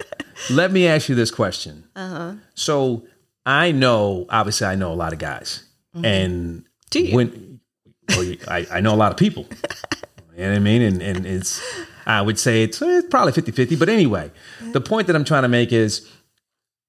Let 0.50 0.72
me 0.72 0.86
ask 0.86 1.10
you 1.10 1.14
this 1.14 1.30
question. 1.30 1.84
Uh-huh. 1.94 2.32
So 2.54 3.04
I 3.44 3.72
know, 3.72 4.24
obviously, 4.30 4.66
I 4.66 4.74
know 4.74 4.90
a 4.90 4.94
lot 4.96 5.12
of 5.12 5.18
guys, 5.18 5.64
and 5.94 6.04
Mm-hmm. 6.04 6.66
Do 6.90 7.00
you? 7.00 7.14
when 7.16 7.60
well, 8.08 8.34
I, 8.48 8.66
I 8.72 8.80
know 8.80 8.94
a 8.94 8.96
lot 8.96 9.12
of 9.12 9.18
people. 9.18 9.46
you 10.34 10.44
know 10.44 10.48
what 10.48 10.56
I 10.56 10.60
mean? 10.60 10.80
And 10.80 11.02
and 11.02 11.26
it's 11.26 11.60
I 12.06 12.22
would 12.22 12.38
say 12.38 12.62
it's, 12.62 12.80
it's 12.80 13.08
probably 13.08 13.32
50-50. 13.32 13.78
But 13.78 13.90
anyway, 13.90 14.30
the 14.72 14.80
point 14.80 15.08
that 15.08 15.14
I'm 15.16 15.24
trying 15.24 15.42
to 15.42 15.48
make 15.48 15.72
is 15.74 16.08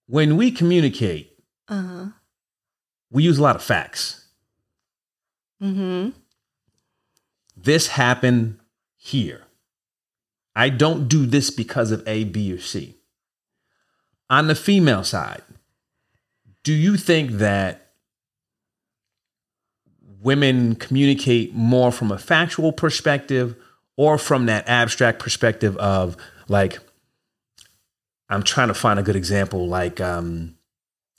when 0.08 0.38
we 0.38 0.50
communicate, 0.50 1.33
Uh-huh. 1.68 2.08
we 3.10 3.24
use 3.24 3.38
a 3.38 3.42
lot 3.42 3.56
of 3.56 3.64
facts. 3.64 4.26
Mm-hmm. 5.62 6.10
This 7.56 7.88
happened 7.88 8.60
here. 8.98 9.44
I 10.56 10.70
don't 10.70 11.08
do 11.08 11.26
this 11.26 11.50
because 11.50 11.92
of 11.92 12.08
A, 12.08 12.26
B, 12.26 12.52
or 12.54 12.60
C. 12.60 12.98
On 14.30 14.48
the 14.48 14.56
female 14.56 15.04
side, 15.04 15.42
do 16.64 16.74
you 16.74 16.98
think 16.98 17.32
that 17.32 17.92
women 20.22 20.76
communicate 20.76 21.54
more 21.54 21.92
from 21.92 22.12
a 22.12 22.18
factual 22.18 22.72
perspective 22.72 23.56
or 23.96 24.18
from 24.18 24.46
that 24.46 24.68
abstract 24.68 25.20
perspective 25.20 25.76
of 25.78 26.18
like, 26.48 26.80
I'm 28.30 28.44
trying 28.44 28.70
to 28.70 28.74
find 28.74 29.00
a 29.00 29.04
good 29.04 29.16
example, 29.16 29.68
like, 29.68 30.00
um, 30.02 30.56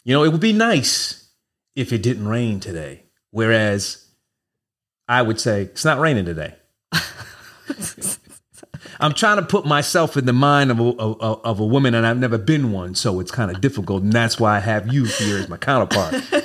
you 0.04 0.14
know, 0.14 0.24
it 0.24 0.30
would 0.30 0.40
be 0.40 0.52
nice 0.52 1.28
if 1.74 1.92
it 1.92 2.02
didn't 2.02 2.28
rain 2.28 2.60
today. 2.60 3.02
Whereas 3.30 4.06
I 5.08 5.22
would 5.22 5.40
say, 5.40 5.62
it's 5.62 5.84
not 5.84 5.98
raining 5.98 6.24
today. 6.24 6.54
I'm 9.00 9.12
trying 9.12 9.36
to 9.36 9.42
put 9.42 9.66
myself 9.66 10.16
in 10.16 10.24
the 10.24 10.32
mind 10.32 10.70
of 10.70 10.78
a, 10.78 10.84
of, 10.84 11.40
of 11.44 11.60
a 11.60 11.66
woman, 11.66 11.94
and 11.94 12.06
I've 12.06 12.18
never 12.18 12.38
been 12.38 12.70
one, 12.70 12.94
so 12.94 13.18
it's 13.20 13.30
kind 13.30 13.50
of 13.50 13.60
difficult. 13.60 14.02
And 14.02 14.12
that's 14.12 14.38
why 14.38 14.56
I 14.56 14.60
have 14.60 14.92
you 14.92 15.04
here 15.04 15.38
as 15.38 15.48
my 15.48 15.56
counterpart. 15.56 16.14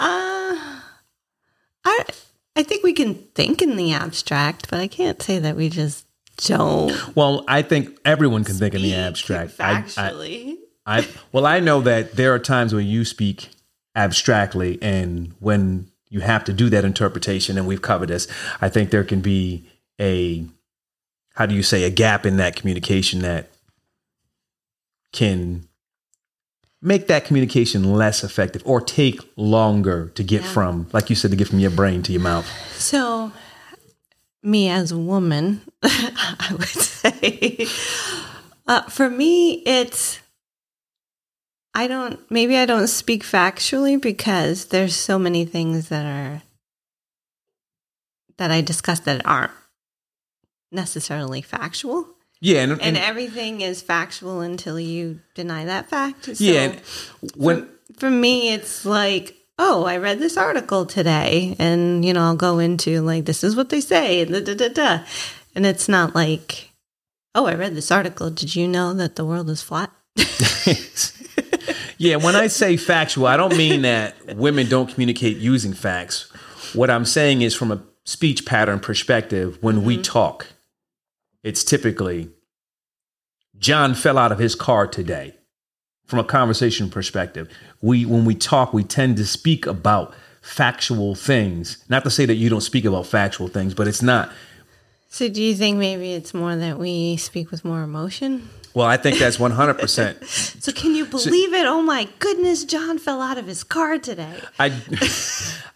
Uh, 0.00 0.54
I 1.84 2.04
I 2.54 2.62
think 2.62 2.84
we 2.84 2.92
can 2.92 3.14
think 3.14 3.62
in 3.62 3.74
the 3.74 3.92
abstract, 3.92 4.70
but 4.70 4.78
I 4.78 4.86
can't 4.86 5.20
say 5.20 5.40
that 5.40 5.56
we 5.56 5.68
just 5.68 6.06
don't. 6.36 7.16
Well, 7.16 7.44
I 7.48 7.62
think 7.62 7.98
everyone 8.04 8.44
can 8.44 8.54
think 8.54 8.74
in 8.74 8.82
the 8.82 8.94
abstract. 8.94 9.54
I, 9.58 9.84
I, 10.88 11.06
well, 11.32 11.44
I 11.46 11.60
know 11.60 11.80
that 11.82 12.12
there 12.16 12.34
are 12.34 12.38
times 12.38 12.72
when 12.74 12.86
you 12.86 13.04
speak 13.04 13.50
abstractly, 13.94 14.78
and 14.80 15.34
when 15.38 15.90
you 16.08 16.20
have 16.20 16.44
to 16.44 16.52
do 16.52 16.70
that 16.70 16.84
interpretation, 16.84 17.58
and 17.58 17.66
we've 17.66 17.82
covered 17.82 18.08
this, 18.08 18.26
I 18.60 18.68
think 18.70 18.90
there 18.90 19.04
can 19.04 19.20
be 19.20 19.64
a, 20.00 20.46
how 21.34 21.44
do 21.46 21.54
you 21.54 21.62
say, 21.62 21.84
a 21.84 21.90
gap 21.90 22.24
in 22.24 22.38
that 22.38 22.56
communication 22.56 23.20
that 23.20 23.50
can 25.12 25.68
make 26.80 27.06
that 27.08 27.24
communication 27.24 27.92
less 27.92 28.22
effective 28.24 28.62
or 28.64 28.80
take 28.80 29.20
longer 29.36 30.10
to 30.14 30.22
get 30.22 30.42
Yeah. 30.42 30.48
from, 30.48 30.86
like 30.92 31.10
you 31.10 31.16
said, 31.16 31.30
to 31.32 31.36
get 31.36 31.48
from 31.48 31.58
your 31.58 31.70
brain 31.70 32.02
to 32.04 32.12
your 32.12 32.22
mouth. 32.22 32.46
So, 32.76 33.32
me 34.42 34.68
as 34.68 34.92
a 34.92 34.98
woman, 34.98 35.60
I 35.82 36.48
would 36.52 36.66
say, 36.68 37.66
uh, 38.66 38.82
for 38.82 39.10
me, 39.10 39.54
it's, 39.66 40.20
I 41.78 41.86
don't, 41.86 42.18
maybe 42.28 42.56
I 42.56 42.66
don't 42.66 42.88
speak 42.88 43.22
factually 43.22 44.02
because 44.02 44.64
there's 44.66 44.96
so 44.96 45.16
many 45.16 45.44
things 45.44 45.90
that 45.90 46.04
are, 46.04 46.42
that 48.36 48.50
I 48.50 48.62
discuss 48.62 48.98
that 49.00 49.24
aren't 49.24 49.52
necessarily 50.72 51.40
factual. 51.40 52.08
Yeah, 52.40 52.62
and, 52.62 52.72
And 52.72 52.82
and- 52.82 52.96
everything 52.96 53.60
is 53.60 53.80
factual 53.80 54.40
until 54.40 54.80
you 54.80 55.20
deny 55.36 55.66
that 55.66 55.88
fact. 55.88 56.24
So 56.24 56.32
yeah, 56.38 56.62
and 56.62 56.80
when 57.36 57.68
for, 57.94 58.00
for 58.00 58.10
me, 58.10 58.52
it's 58.52 58.84
like, 58.84 59.36
oh, 59.56 59.84
I 59.84 59.98
read 59.98 60.18
this 60.18 60.36
article 60.36 60.84
today, 60.84 61.54
and 61.60 62.04
you 62.04 62.12
know, 62.12 62.22
I'll 62.22 62.34
go 62.36 62.58
into 62.58 63.02
like, 63.02 63.24
this 63.24 63.44
is 63.44 63.54
what 63.54 63.68
they 63.68 63.80
say, 63.80 64.22
and 64.22 64.32
da 64.32 64.40
da 64.40 64.54
da 64.54 64.68
da, 64.68 65.04
and 65.54 65.64
it's 65.64 65.88
not 65.88 66.12
like, 66.16 66.72
oh, 67.36 67.46
I 67.46 67.54
read 67.54 67.76
this 67.76 67.92
article. 67.92 68.30
Did 68.30 68.56
you 68.56 68.66
know 68.66 68.94
that 68.94 69.14
the 69.14 69.24
world 69.24 69.48
is 69.48 69.62
flat? 69.62 69.92
yeah, 71.98 72.16
when 72.16 72.36
I 72.36 72.46
say 72.46 72.76
factual, 72.76 73.26
I 73.26 73.36
don't 73.36 73.56
mean 73.56 73.82
that 73.82 74.36
women 74.36 74.68
don't 74.68 74.88
communicate 74.88 75.36
using 75.36 75.72
facts. 75.72 76.30
What 76.74 76.90
I'm 76.90 77.04
saying 77.04 77.42
is 77.42 77.54
from 77.54 77.72
a 77.72 77.82
speech 78.04 78.46
pattern 78.46 78.80
perspective, 78.80 79.58
when 79.60 79.84
we 79.84 79.94
mm-hmm. 79.94 80.02
talk, 80.02 80.46
it's 81.42 81.64
typically 81.64 82.30
John 83.58 83.94
fell 83.94 84.16
out 84.16 84.32
of 84.32 84.38
his 84.38 84.54
car 84.54 84.86
today. 84.86 85.34
From 86.06 86.20
a 86.20 86.24
conversation 86.24 86.88
perspective, 86.88 87.50
we 87.82 88.06
when 88.06 88.24
we 88.24 88.34
talk, 88.34 88.72
we 88.72 88.82
tend 88.82 89.18
to 89.18 89.26
speak 89.26 89.66
about 89.66 90.14
factual 90.40 91.14
things. 91.14 91.84
Not 91.90 92.02
to 92.04 92.10
say 92.10 92.24
that 92.24 92.36
you 92.36 92.48
don't 92.48 92.62
speak 92.62 92.86
about 92.86 93.06
factual 93.06 93.48
things, 93.48 93.74
but 93.74 93.86
it's 93.86 94.00
not. 94.00 94.32
So, 95.10 95.28
do 95.28 95.42
you 95.42 95.54
think 95.54 95.76
maybe 95.76 96.14
it's 96.14 96.32
more 96.32 96.56
that 96.56 96.78
we 96.78 97.18
speak 97.18 97.50
with 97.50 97.62
more 97.62 97.82
emotion? 97.82 98.48
Well, 98.74 98.86
I 98.86 98.96
think 98.96 99.18
that's 99.18 99.38
100%. 99.38 100.58
So, 100.60 100.72
can 100.72 100.94
you 100.94 101.06
believe 101.06 101.54
it? 101.54 101.66
Oh 101.66 101.80
my 101.80 102.08
goodness, 102.18 102.64
John 102.64 102.98
fell 102.98 103.22
out 103.22 103.38
of 103.38 103.46
his 103.46 103.64
car 103.64 103.96
today. 103.98 104.38
I, 104.58 104.66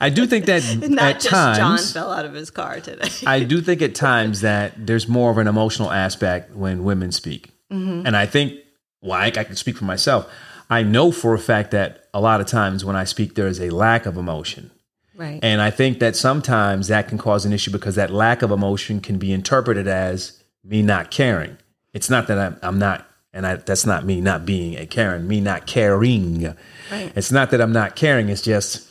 I 0.01 0.11
do 0.11 0.27
think 0.27 0.45
that 0.47 0.63
Not 0.91 1.03
at 1.03 1.21
just 1.21 1.29
times, 1.29 1.59
John 1.59 1.79
fell 1.79 2.13
out 2.13 2.25
of 2.27 2.35
his 2.35 2.51
car 2.51 2.81
today. 2.81 3.09
I 3.27 3.45
do 3.45 3.61
think 3.63 3.81
at 3.81 3.95
times 3.95 4.43
that 4.43 4.75
there's 4.77 5.09
more 5.09 5.31
of 5.31 5.39
an 5.39 5.47
emotional 5.47 5.91
aspect 5.91 6.55
when 6.55 6.85
women 6.85 7.13
speak. 7.13 7.51
Mm-hmm. 7.73 8.07
And 8.07 8.17
I 8.17 8.27
think, 8.27 8.59
well, 9.01 9.13
I, 9.13 9.27
I 9.27 9.45
can 9.45 9.57
speak 9.57 9.77
for 9.77 9.85
myself. 9.85 10.31
I 10.69 10.83
know 10.83 11.11
for 11.13 11.33
a 11.33 11.39
fact 11.39 11.71
that 11.71 12.09
a 12.13 12.21
lot 12.21 12.41
of 12.41 12.47
times 12.47 12.85
when 12.85 12.97
I 12.97 13.05
speak, 13.05 13.35
there 13.35 13.47
is 13.47 13.61
a 13.61 13.71
lack 13.71 14.05
of 14.05 14.17
emotion. 14.17 14.71
right. 15.17 15.39
And 15.43 15.63
I 15.63 15.71
think 15.71 16.01
that 16.01 16.17
sometimes 16.17 16.89
that 16.89 17.09
can 17.09 17.19
cause 17.19 17.45
an 17.47 17.53
issue 17.53 17.71
because 17.71 17.95
that 17.95 18.11
lack 18.11 18.43
of 18.43 18.51
emotion 18.51 19.01
can 19.01 19.19
be 19.19 19.33
interpreted 19.33 19.87
as 19.87 20.43
me 20.65 20.83
not 20.83 21.11
caring. 21.11 21.57
It's 21.95 22.09
not 22.11 22.27
that 22.29 22.39
I'm, 22.39 22.57
I'm 22.63 22.79
not, 22.79 23.07
and 23.33 23.47
I, 23.47 23.57
that's 23.57 23.85
not 23.87 24.05
me 24.05 24.21
not 24.21 24.45
being 24.47 24.77
a 24.77 24.87
Karen, 24.87 25.27
me 25.29 25.41
not 25.41 25.67
caring. 25.67 26.55
Right. 26.91 27.13
It's 27.15 27.31
not 27.33 27.51
that 27.51 27.61
I'm 27.61 27.73
not 27.73 27.97
caring. 27.97 28.29
It's 28.29 28.43
just 28.43 28.89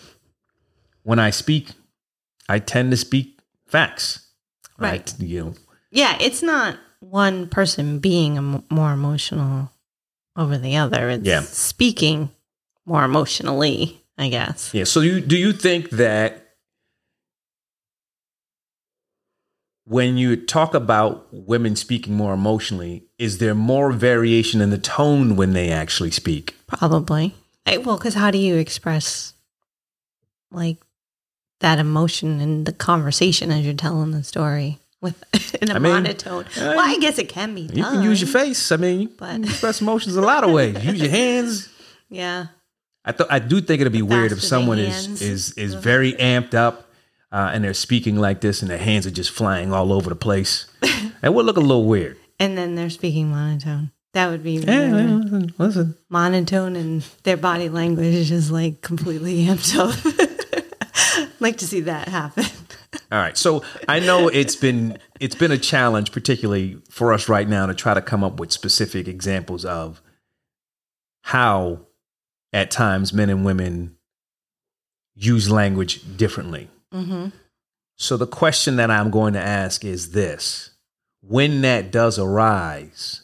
when 1.03 1.19
I 1.19 1.29
speak, 1.31 1.69
I 2.47 2.59
tend 2.59 2.91
to 2.91 2.97
speak 2.97 3.39
facts. 3.67 4.27
Right. 4.77 5.13
You 5.19 5.43
know, 5.45 5.53
Yeah, 5.91 6.17
it's 6.19 6.41
not 6.41 6.77
one 6.99 7.47
person 7.47 7.99
being 7.99 8.63
more 8.69 8.91
emotional 8.93 9.71
over 10.35 10.57
the 10.57 10.77
other. 10.77 11.09
It's 11.09 11.25
Yeah. 11.25 11.41
speaking 11.41 12.29
more 12.85 13.03
emotionally, 13.03 14.01
I 14.17 14.29
guess. 14.29 14.73
yeah. 14.73 14.83
So 14.85 15.01
you, 15.01 15.21
do 15.21 15.37
you 15.37 15.53
think 15.53 15.91
that 15.91 16.40
when 19.91 20.17
you 20.17 20.37
talk 20.37 20.73
about 20.73 21.27
women 21.33 21.75
speaking 21.75 22.13
more 22.15 22.33
emotionally, 22.33 23.03
is 23.19 23.39
there 23.39 23.53
more 23.53 23.91
variation 23.91 24.61
in 24.61 24.69
the 24.69 24.77
tone 24.77 25.35
when 25.35 25.51
they 25.51 25.69
actually 25.69 26.11
speak? 26.11 26.55
Probably. 26.65 27.35
I, 27.65 27.75
well, 27.75 27.97
because 27.97 28.13
how 28.13 28.31
do 28.31 28.37
you 28.37 28.55
express 28.55 29.33
like 30.49 30.77
that 31.59 31.77
emotion 31.77 32.39
in 32.39 32.63
the 32.63 32.71
conversation 32.71 33.51
as 33.51 33.65
you're 33.65 33.73
telling 33.73 34.11
the 34.11 34.23
story 34.23 34.79
with 35.01 35.21
in 35.61 35.69
a 35.69 35.73
I 35.73 35.79
mean, 35.79 35.91
monotone? 35.91 36.45
well, 36.55 36.79
I 36.79 36.97
guess 36.99 37.19
it 37.19 37.27
can 37.27 37.53
be 37.53 37.67
done. 37.67 37.77
You 37.77 37.83
can 37.83 38.01
use 38.01 38.21
your 38.21 38.29
face. 38.29 38.71
I 38.71 38.77
mean, 38.77 39.01
you 39.01 39.09
But- 39.09 39.41
express 39.43 39.81
emotions 39.81 40.15
a 40.15 40.21
lot 40.21 40.45
of 40.45 40.51
ways. 40.51 40.81
Use 40.83 41.01
your 41.01 41.09
hands. 41.11 41.67
Yeah. 42.13 42.47
I 43.05 43.13
th- 43.13 43.29
I 43.31 43.39
do 43.39 43.61
think 43.61 43.79
it'd 43.79 43.93
be 43.93 44.01
weird 44.01 44.33
if 44.33 44.43
someone 44.43 44.79
is 44.79 45.21
is 45.21 45.53
is 45.53 45.73
very 45.75 46.11
amped 46.13 46.53
up 46.53 46.90
uh, 47.31 47.51
and 47.53 47.63
they're 47.63 47.73
speaking 47.73 48.17
like 48.17 48.41
this 48.41 48.61
and 48.61 48.69
their 48.69 48.77
hands 48.77 49.07
are 49.07 49.11
just 49.11 49.31
flying 49.31 49.73
all 49.73 49.93
over 49.93 50.09
the 50.09 50.15
place. 50.15 50.67
It 51.23 51.31
would 51.31 51.45
look 51.45 51.57
a 51.57 51.59
little 51.59 51.85
weird. 51.85 52.17
And 52.39 52.57
then 52.57 52.73
they're 52.73 52.89
speaking 52.89 53.29
monotone. 53.29 53.91
That 54.13 54.31
would 54.31 54.43
be 54.43 54.53
yeah, 54.53 54.89
listen, 54.91 55.53
listen. 55.59 55.97
monotone 56.09 56.75
and 56.75 57.03
their 57.23 57.37
body 57.37 57.69
language 57.69 58.15
is 58.15 58.29
just 58.29 58.49
like 58.49 58.81
completely 58.81 59.45
amped 59.45 59.77
up. 59.77 59.93
like 61.39 61.57
to 61.57 61.67
see 61.67 61.81
that 61.81 62.07
happen. 62.07 62.45
All 63.11 63.19
right. 63.19 63.37
So 63.37 63.63
I 63.87 63.99
know 63.99 64.27
it's 64.27 64.55
been 64.55 64.97
it's 65.19 65.35
been 65.35 65.51
a 65.51 65.57
challenge, 65.57 66.11
particularly 66.11 66.81
for 66.89 67.13
us 67.13 67.29
right 67.29 67.47
now, 67.47 67.67
to 67.67 67.75
try 67.75 67.93
to 67.93 68.01
come 68.01 68.23
up 68.23 68.39
with 68.39 68.51
specific 68.51 69.07
examples 69.07 69.63
of 69.63 70.01
how 71.21 71.85
at 72.51 72.71
times 72.71 73.13
men 73.13 73.29
and 73.29 73.45
women 73.45 73.95
use 75.13 75.49
language 75.49 76.17
differently. 76.17 76.69
Mm-hmm. 76.93 77.29
So 77.97 78.17
the 78.17 78.27
question 78.27 78.77
that 78.77 78.89
I'm 78.89 79.11
going 79.11 79.33
to 79.33 79.39
ask 79.39 79.85
is 79.85 80.11
this 80.11 80.71
when 81.21 81.61
that 81.61 81.91
does 81.91 82.17
arise, 82.17 83.21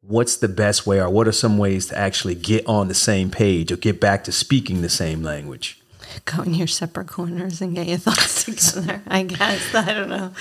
what's 0.00 0.36
the 0.36 0.48
best 0.48 0.86
way 0.86 1.00
or 1.00 1.10
what 1.10 1.26
are 1.26 1.32
some 1.32 1.58
ways 1.58 1.86
to 1.86 1.98
actually 1.98 2.34
get 2.34 2.66
on 2.66 2.88
the 2.88 2.94
same 2.94 3.30
page 3.30 3.72
or 3.72 3.76
get 3.76 4.00
back 4.00 4.24
to 4.24 4.32
speaking 4.32 4.82
the 4.82 4.88
same 4.88 5.22
language? 5.22 5.80
Go 6.24 6.42
in 6.42 6.54
your 6.54 6.66
separate 6.66 7.08
corners 7.08 7.60
and 7.60 7.74
get 7.74 7.86
your 7.86 7.98
thoughts 7.98 8.44
together. 8.74 9.02
I 9.06 9.24
guess 9.24 9.74
I 9.74 9.92
don't 9.92 10.08
know. 10.08 10.32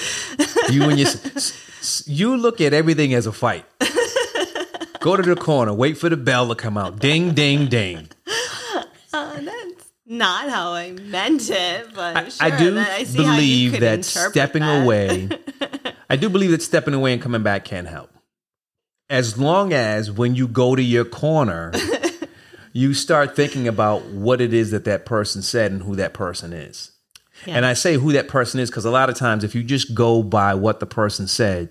You 0.70 0.88
when 0.88 0.98
you 0.98 1.08
you 2.06 2.38
look 2.38 2.62
at 2.62 2.74
everything 2.74 3.14
as 3.14 3.26
a 3.26 3.32
fight. 3.32 3.66
Go 5.00 5.16
to 5.16 5.22
the 5.22 5.36
corner, 5.36 5.74
wait 5.74 5.98
for 5.98 6.10
the 6.10 6.18
bell 6.18 6.50
to 6.50 6.56
come 6.56 6.78
out. 6.78 7.00
Ding, 7.00 7.34
ding, 7.34 7.68
ding. 7.68 8.10
Not 10.12 10.50
how 10.50 10.74
I 10.74 10.90
meant 10.90 11.52
it, 11.52 11.94
but 11.94 12.18
I, 12.18 12.30
sure, 12.30 12.48
I 12.48 12.58
do 12.58 12.80
I 12.80 13.04
see 13.04 13.24
how 13.24 13.36
you 13.36 13.70
believe 13.70 13.80
that 13.82 14.04
stepping 14.04 14.64
that. 14.64 14.82
away, 14.82 15.30
I 16.10 16.16
do 16.16 16.30
believe 16.30 16.50
that 16.50 16.64
stepping 16.64 16.96
away 16.96 17.14
and 17.14 17.22
coming 17.22 17.44
back 17.44 17.64
can 17.66 17.86
help. 17.86 18.10
As 19.08 19.38
long 19.38 19.72
as 19.72 20.10
when 20.10 20.34
you 20.34 20.48
go 20.48 20.76
to 20.76 20.82
your 20.82 21.06
corner, 21.06 21.72
you 22.74 22.96
start 22.96 23.36
thinking 23.36 23.68
about 23.68 24.04
what 24.06 24.42
it 24.42 24.52
is 24.52 24.72
that 24.72 24.84
that 24.86 25.06
person 25.06 25.44
said 25.44 25.72
and 25.72 25.84
who 25.84 25.96
that 25.98 26.16
person 26.16 26.54
is. 26.54 26.92
Yeah. 27.46 27.58
And 27.58 27.66
I 27.66 27.74
say 27.74 27.94
who 27.94 28.12
that 28.14 28.28
person 28.28 28.60
is 28.60 28.72
because 28.72 28.86
a 28.86 28.92
lot 28.92 29.12
of 29.12 29.16
times, 29.16 29.44
if 29.44 29.54
you 29.54 29.62
just 29.62 29.94
go 29.94 30.24
by 30.24 30.56
what 30.56 30.80
the 30.80 30.88
person 30.88 31.28
said 31.28 31.70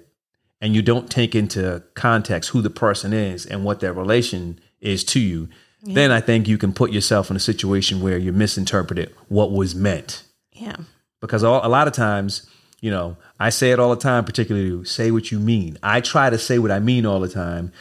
and 0.61 0.77
you 0.77 0.83
don't 0.83 1.11
take 1.11 1.35
into 1.35 1.83
context 1.95 2.51
who 2.51 2.63
the 2.63 2.71
person 2.71 3.13
is 3.13 3.45
and 3.45 3.65
what 3.65 3.81
their 3.81 3.93
relation 3.93 4.61
is 4.81 5.03
to 5.07 5.19
you, 5.19 5.49
then 5.83 6.11
I 6.11 6.21
think 6.21 6.49
you 6.49 6.59
can 6.59 6.73
put 6.73 6.93
yourself 6.93 7.31
in 7.31 7.37
a 7.37 7.41
situation 7.41 8.01
where 8.01 8.19
you 8.19 8.33
misinterpreted 8.33 9.15
what 9.29 9.53
was 9.53 9.75
meant 9.75 10.25
yeah, 10.61 10.77
because 11.21 11.45
all, 11.45 11.65
a 11.65 11.69
lot 11.69 11.87
of 11.87 11.93
times, 11.93 12.49
you 12.81 12.91
know, 12.91 13.17
I 13.39 13.51
say 13.51 13.71
it 13.71 13.79
all 13.79 13.91
the 13.91 14.01
time, 14.01 14.25
particularly 14.25 14.85
say 14.85 15.11
what 15.11 15.31
you 15.31 15.39
mean. 15.39 15.79
I 15.83 16.01
try 16.01 16.31
to 16.31 16.39
say 16.39 16.59
what 16.59 16.71
I 16.71 16.81
mean 16.81 17.07
all 17.07 17.21
the 17.21 17.29
time. 17.29 17.73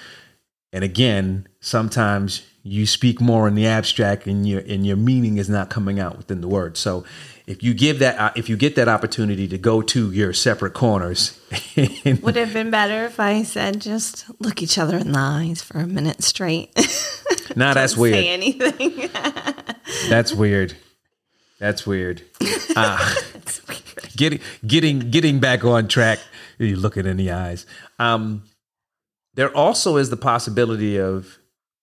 And 0.72 0.84
again, 0.84 1.48
sometimes 1.60 2.46
you 2.62 2.86
speak 2.86 3.22
more 3.22 3.48
in 3.48 3.56
the 3.56 3.66
abstract 3.66 4.27
and 4.27 4.48
your 4.48 4.60
and 4.60 4.86
your 4.86 4.98
meaning 4.98 5.38
is 5.38 5.50
not 5.50 5.70
coming 5.70 6.00
out 6.00 6.18
within 6.18 6.42
the 6.42 6.48
word. 6.48 6.77
So 6.77 7.06
if 7.48 7.63
you 7.63 7.74
give 7.74 8.00
that 8.00 8.20
uh, 8.20 8.32
if 8.36 8.50
you 8.50 8.58
get 8.58 8.75
that 8.75 8.89
opportunity 8.89 9.48
to 9.48 9.58
go 9.58 9.82
to 9.82 10.12
your 10.12 10.34
separate 10.34 10.74
corners 10.74 11.39
would 11.77 12.36
it 12.36 12.36
have 12.36 12.54
been 12.54 12.70
better 12.70 13.06
if 13.06 13.20
I 13.22 13.44
said 13.44 13.80
just 13.80 14.25
look 14.39 14.62
each 14.62 14.77
other 14.77 14.98
in 14.98 15.13
the 15.13 15.20
eyes 15.20 15.62
for 15.62 15.80
a 15.80 15.88
minute 15.88 16.24
straight? 16.24 16.75
Nah, 17.58 17.74
that's 17.74 17.98
weird. 17.98 18.14
Say 18.14 18.30
anything. 18.30 19.10
That's 20.10 20.32
weird. 20.32 20.76
That's 21.60 21.88
weird. 21.88 22.22
Ah. 22.76 23.18
getting 24.16 24.42
getting 24.66 25.00
getting 25.10 25.40
back 25.40 25.64
on 25.64 25.88
track. 25.88 26.20
You 26.60 26.76
look 26.76 26.98
it 26.98 27.08
in 27.08 27.18
the 27.18 27.32
eyes. 27.32 27.66
Um, 27.98 28.44
there 29.34 29.50
also 29.58 29.98
is 29.98 30.12
the 30.12 30.18
possibility 30.18 31.00
of 31.00 31.40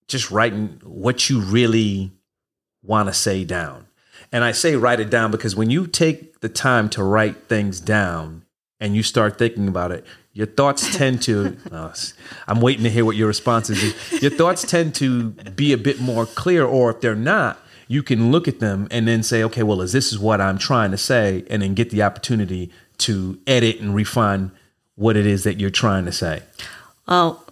just 0.06 0.30
writing 0.30 0.80
what 0.84 1.28
you 1.28 1.40
really 1.40 2.12
want 2.84 3.08
to 3.08 3.12
say 3.12 3.44
down. 3.44 3.88
And 4.30 4.44
I 4.44 4.52
say 4.52 4.76
write 4.76 5.00
it 5.00 5.10
down 5.10 5.32
because 5.32 5.56
when 5.56 5.70
you 5.70 5.88
take 5.88 6.38
the 6.38 6.48
time 6.48 6.88
to 6.90 7.02
write 7.02 7.48
things 7.48 7.80
down 7.80 8.44
and 8.78 8.94
you 8.94 9.02
start 9.02 9.38
thinking 9.38 9.66
about 9.66 9.90
it, 9.90 10.06
your 10.34 10.46
thoughts 10.46 10.94
tend 10.96 11.22
to. 11.22 11.56
Uh, 11.72 11.88
s- 11.88 12.12
I'm 12.46 12.60
waiting 12.60 12.84
to 12.84 12.90
hear 12.90 13.04
what 13.04 13.16
your 13.16 13.26
response 13.28 13.70
is. 13.70 14.22
Your 14.22 14.30
thoughts 14.30 14.62
tend 14.62 14.94
to 14.96 15.30
be 15.30 15.72
a 15.72 15.78
bit 15.78 16.00
more 16.00 16.26
clear, 16.26 16.64
or 16.64 16.90
if 16.90 17.00
they're 17.00 17.14
not, 17.16 17.58
you 17.88 18.02
can 18.02 18.30
look 18.30 18.46
at 18.48 18.60
them 18.60 18.86
and 18.90 19.08
then 19.08 19.22
say, 19.22 19.42
okay, 19.44 19.62
well, 19.62 19.80
is 19.80 19.92
this 19.92 20.12
is 20.12 20.18
what 20.18 20.40
I'm 20.40 20.58
trying 20.58 20.90
to 20.92 20.96
say, 20.98 21.44
and 21.50 21.62
then 21.62 21.74
get 21.74 21.90
the 21.90 22.02
opportunity 22.02 22.70
to 22.98 23.38
edit 23.46 23.80
and 23.80 23.94
refine 23.94 24.50
what 24.96 25.16
it 25.16 25.26
is 25.26 25.42
that 25.44 25.58
you're 25.58 25.70
trying 25.70 26.04
to 26.04 26.12
say. 26.12 26.42
well, 27.08 27.44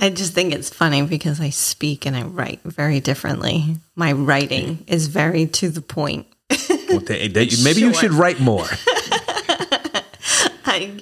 I 0.00 0.10
just 0.10 0.32
think 0.32 0.52
it's 0.54 0.70
funny 0.70 1.02
because 1.02 1.40
I 1.40 1.50
speak 1.50 2.06
and 2.06 2.16
I 2.16 2.22
write 2.22 2.60
very 2.64 3.00
differently. 3.00 3.76
My 3.96 4.12
writing 4.12 4.84
is 4.86 5.06
very 5.08 5.46
to 5.46 5.68
the 5.70 5.80
point. 5.82 6.26
Well, 6.88 7.00
they- 7.00 7.28
they- 7.28 7.48
maybe 7.64 7.80
you 7.80 7.94
should 7.94 8.12
write 8.12 8.40
more. 8.40 8.66
I, 10.70 10.92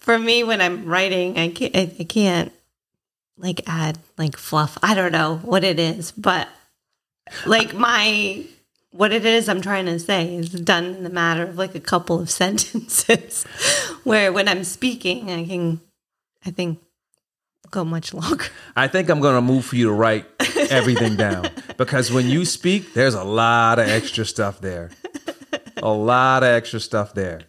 for 0.00 0.18
me, 0.18 0.42
when 0.42 0.60
I'm 0.60 0.86
writing, 0.86 1.38
I 1.38 1.50
can't, 1.50 1.76
I, 1.76 2.04
can't 2.04 2.52
like 3.36 3.62
add 3.66 3.98
like 4.18 4.36
fluff. 4.36 4.76
I 4.82 4.94
don't 4.94 5.12
know 5.12 5.36
what 5.36 5.62
it 5.62 5.78
is, 5.78 6.12
but 6.12 6.48
like 7.46 7.74
my 7.74 8.44
what 8.92 9.12
it 9.12 9.24
is 9.24 9.48
I'm 9.48 9.60
trying 9.60 9.86
to 9.86 9.98
say 9.98 10.34
is 10.34 10.48
done 10.50 10.86
in 10.86 11.04
the 11.04 11.10
matter 11.10 11.44
of 11.44 11.56
like 11.56 11.74
a 11.74 11.80
couple 11.80 12.20
of 12.20 12.30
sentences. 12.42 13.44
Where 14.04 14.32
when 14.32 14.48
I'm 14.48 14.64
speaking, 14.64 15.30
I 15.30 15.46
can, 15.46 15.80
I 16.44 16.50
think, 16.50 16.80
go 17.70 17.84
much 17.84 18.12
longer. 18.14 18.46
I 18.76 18.88
think 18.88 19.08
I'm 19.08 19.20
going 19.20 19.36
to 19.36 19.42
move 19.42 19.64
for 19.64 19.76
you 19.76 19.86
to 19.86 19.92
write 19.92 20.26
everything 20.70 21.16
down 21.16 21.48
because 21.76 22.10
when 22.10 22.28
you 22.28 22.44
speak, 22.44 22.94
there's 22.94 23.14
a 23.14 23.24
lot 23.24 23.78
of 23.78 23.88
extra 23.88 24.24
stuff 24.24 24.60
there. 24.60 24.90
A 25.82 25.92
lot 25.92 26.42
of 26.42 26.48
extra 26.48 26.80
stuff 26.80 27.14
there. 27.14 27.42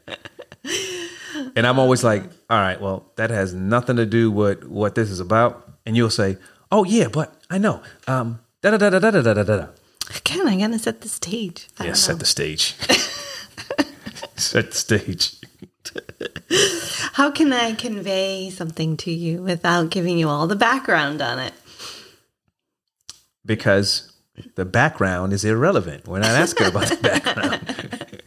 And 1.56 1.68
I'm 1.68 1.80
always 1.80 2.04
like, 2.04 2.24
all 2.50 2.60
right, 2.60 2.80
well, 2.80 3.12
that 3.16 3.30
has 3.30 3.54
nothing 3.54 3.96
to 3.98 4.06
do 4.06 4.32
with 4.32 4.64
what 4.64 4.96
this 4.96 5.10
is 5.10 5.20
about. 5.20 5.70
And 5.86 5.98
you'll 5.98 6.10
say, 6.10 6.38
oh, 6.72 6.84
yeah, 6.84 7.08
but 7.08 7.34
I 7.50 7.58
know. 7.58 7.82
Um, 8.08 8.40
da 8.62 8.72
da 8.72 8.78
da 8.78 8.90
da 8.90 9.12
da 9.12 9.22
da 9.22 9.34
da 9.34 9.44
da. 9.44 9.68
Again, 10.16 10.48
I 10.48 10.58
gotta 10.58 10.80
set 10.80 11.02
the 11.02 11.10
stage. 11.10 11.68
I 11.80 11.86
Yeah, 11.88 11.94
set 11.94 12.20
the 12.20 12.26
stage. 12.26 12.76
set 14.36 14.72
the 14.72 14.78
stage. 14.78 15.36
How 17.14 17.32
can 17.32 17.52
I 17.54 17.74
convey 17.74 18.50
something 18.50 18.98
to 18.98 19.12
you 19.12 19.42
without 19.42 19.90
giving 19.90 20.18
you 20.18 20.30
all 20.30 20.48
the 20.48 20.56
background 20.56 21.22
on 21.22 21.40
it? 21.40 21.54
because 23.44 24.12
the 24.56 24.66
background 24.66 25.34
is 25.34 25.44
irrelevant. 25.44 26.08
We're 26.08 26.20
not 26.20 26.30
asking 26.32 26.68
about 26.68 26.88
the 26.88 26.96
background. 27.02 28.22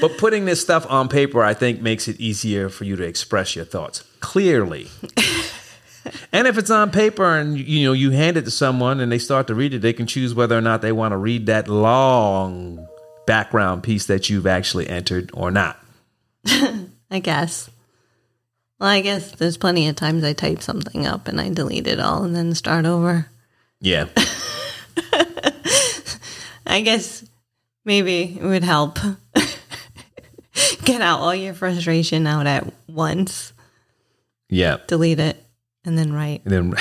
But 0.00 0.18
putting 0.18 0.44
this 0.44 0.60
stuff 0.60 0.86
on 0.90 1.08
paper, 1.08 1.42
I 1.42 1.54
think, 1.54 1.80
makes 1.80 2.08
it 2.08 2.20
easier 2.20 2.68
for 2.68 2.84
you 2.84 2.96
to 2.96 3.04
express 3.04 3.56
your 3.56 3.64
thoughts 3.64 4.04
clearly. 4.20 4.88
and 6.32 6.46
if 6.46 6.58
it's 6.58 6.70
on 6.70 6.90
paper 6.90 7.36
and 7.36 7.58
you 7.58 7.86
know 7.86 7.92
you 7.92 8.10
hand 8.10 8.36
it 8.36 8.44
to 8.44 8.50
someone 8.50 9.00
and 9.00 9.10
they 9.10 9.18
start 9.18 9.46
to 9.48 9.54
read 9.54 9.74
it, 9.74 9.80
they 9.80 9.92
can 9.92 10.06
choose 10.06 10.34
whether 10.34 10.56
or 10.56 10.60
not 10.60 10.82
they 10.82 10.92
want 10.92 11.12
to 11.12 11.16
read 11.16 11.46
that 11.46 11.68
long 11.68 12.86
background 13.26 13.82
piece 13.82 14.06
that 14.06 14.30
you've 14.30 14.46
actually 14.46 14.88
entered 14.88 15.30
or 15.34 15.50
not. 15.50 15.78
I 16.46 17.18
guess. 17.20 17.70
Well, 18.78 18.90
I 18.90 19.00
guess 19.00 19.32
there's 19.32 19.56
plenty 19.56 19.88
of 19.88 19.96
times 19.96 20.22
I 20.22 20.32
type 20.32 20.62
something 20.62 21.06
up 21.06 21.28
and 21.28 21.40
I 21.40 21.48
delete 21.48 21.86
it 21.86 21.98
all 21.98 22.24
and 22.24 22.36
then 22.36 22.54
start 22.54 22.84
over. 22.84 23.26
Yeah. 23.80 24.06
I 26.66 26.80
guess 26.82 27.24
maybe 27.84 28.36
it 28.38 28.44
would 28.44 28.64
help 28.64 28.98
get 30.86 31.02
out 31.02 31.20
all 31.20 31.34
your 31.34 31.52
frustration 31.52 32.26
out 32.26 32.46
at 32.46 32.72
once, 32.88 33.52
Yeah. 34.48 34.78
delete 34.86 35.20
it, 35.20 35.42
and 35.84 35.98
then 35.98 36.12
write. 36.12 36.42
And 36.44 36.52
then, 36.52 36.72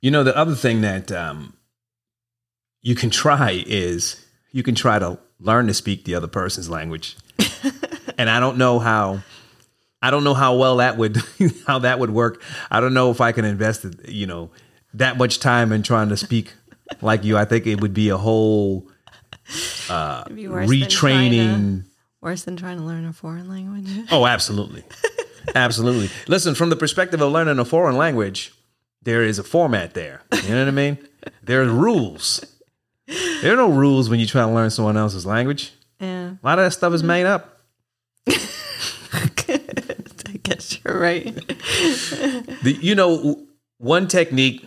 you 0.00 0.10
know, 0.10 0.24
the 0.24 0.36
other 0.36 0.54
thing 0.54 0.80
that 0.82 1.10
um, 1.12 1.54
you 2.82 2.94
can 2.94 3.10
try 3.10 3.62
is 3.66 4.24
you 4.52 4.62
can 4.62 4.74
try 4.74 4.98
to 4.98 5.18
learn 5.40 5.66
to 5.66 5.74
speak 5.74 6.04
the 6.04 6.14
other 6.14 6.28
person's 6.28 6.68
language. 6.68 7.16
and 8.18 8.28
I 8.30 8.40
don't 8.40 8.58
know 8.58 8.78
how. 8.78 9.22
I 10.04 10.10
don't 10.10 10.24
know 10.24 10.34
how 10.34 10.56
well 10.56 10.78
that 10.78 10.96
would 10.96 11.16
how 11.66 11.78
that 11.80 11.98
would 12.00 12.10
work. 12.10 12.42
I 12.70 12.80
don't 12.80 12.92
know 12.94 13.10
if 13.12 13.20
I 13.20 13.30
can 13.32 13.44
invest, 13.44 13.86
you 14.08 14.26
know, 14.26 14.50
that 14.94 15.16
much 15.16 15.38
time 15.38 15.70
in 15.72 15.84
trying 15.84 16.08
to 16.08 16.16
speak 16.16 16.54
like 17.00 17.22
you. 17.22 17.38
I 17.38 17.44
think 17.44 17.68
it 17.68 17.80
would 17.80 17.94
be 17.94 18.08
a 18.08 18.16
whole 18.16 18.88
Uh, 19.88 20.24
be 20.28 20.46
than 20.46 20.66
to- 20.66 20.72
retraining. 20.72 21.84
worse 22.20 22.42
than 22.44 22.56
trying 22.56 22.78
to 22.78 22.84
learn 22.84 23.04
a 23.04 23.12
foreign 23.12 23.48
language. 23.48 23.88
Oh, 24.10 24.26
absolutely. 24.26 24.84
absolutely. 25.54 26.08
Listen, 26.28 26.54
from 26.54 26.70
the 26.70 26.76
perspective 26.76 27.20
of 27.20 27.32
learning 27.32 27.58
a 27.58 27.64
foreign 27.64 27.96
language, 27.96 28.52
there 29.02 29.22
is 29.22 29.38
a 29.38 29.44
format 29.44 29.94
there. 29.94 30.22
You 30.44 30.50
know 30.50 30.58
what 30.60 30.68
I 30.68 30.70
mean? 30.72 30.98
There 31.44 31.62
are 31.62 31.66
rules. 31.66 32.44
There 33.06 33.52
are 33.52 33.56
no 33.56 33.68
rules 33.70 34.08
when 34.10 34.18
you 34.18 34.26
try 34.26 34.42
to 34.42 34.50
learn 34.50 34.70
someone 34.70 34.96
else's 34.96 35.24
language. 35.24 35.72
Yeah, 36.00 36.30
A 36.30 36.38
lot 36.42 36.58
of 36.58 36.64
that 36.64 36.72
stuff 36.72 36.92
is 36.94 37.02
made 37.04 37.26
up. 37.26 37.60
I 39.12 40.40
guess 40.42 40.78
you're 40.84 40.98
right. 40.98 41.24
The, 42.62 42.78
you 42.80 42.94
know, 42.94 43.44
one 43.78 44.08
technique 44.08 44.66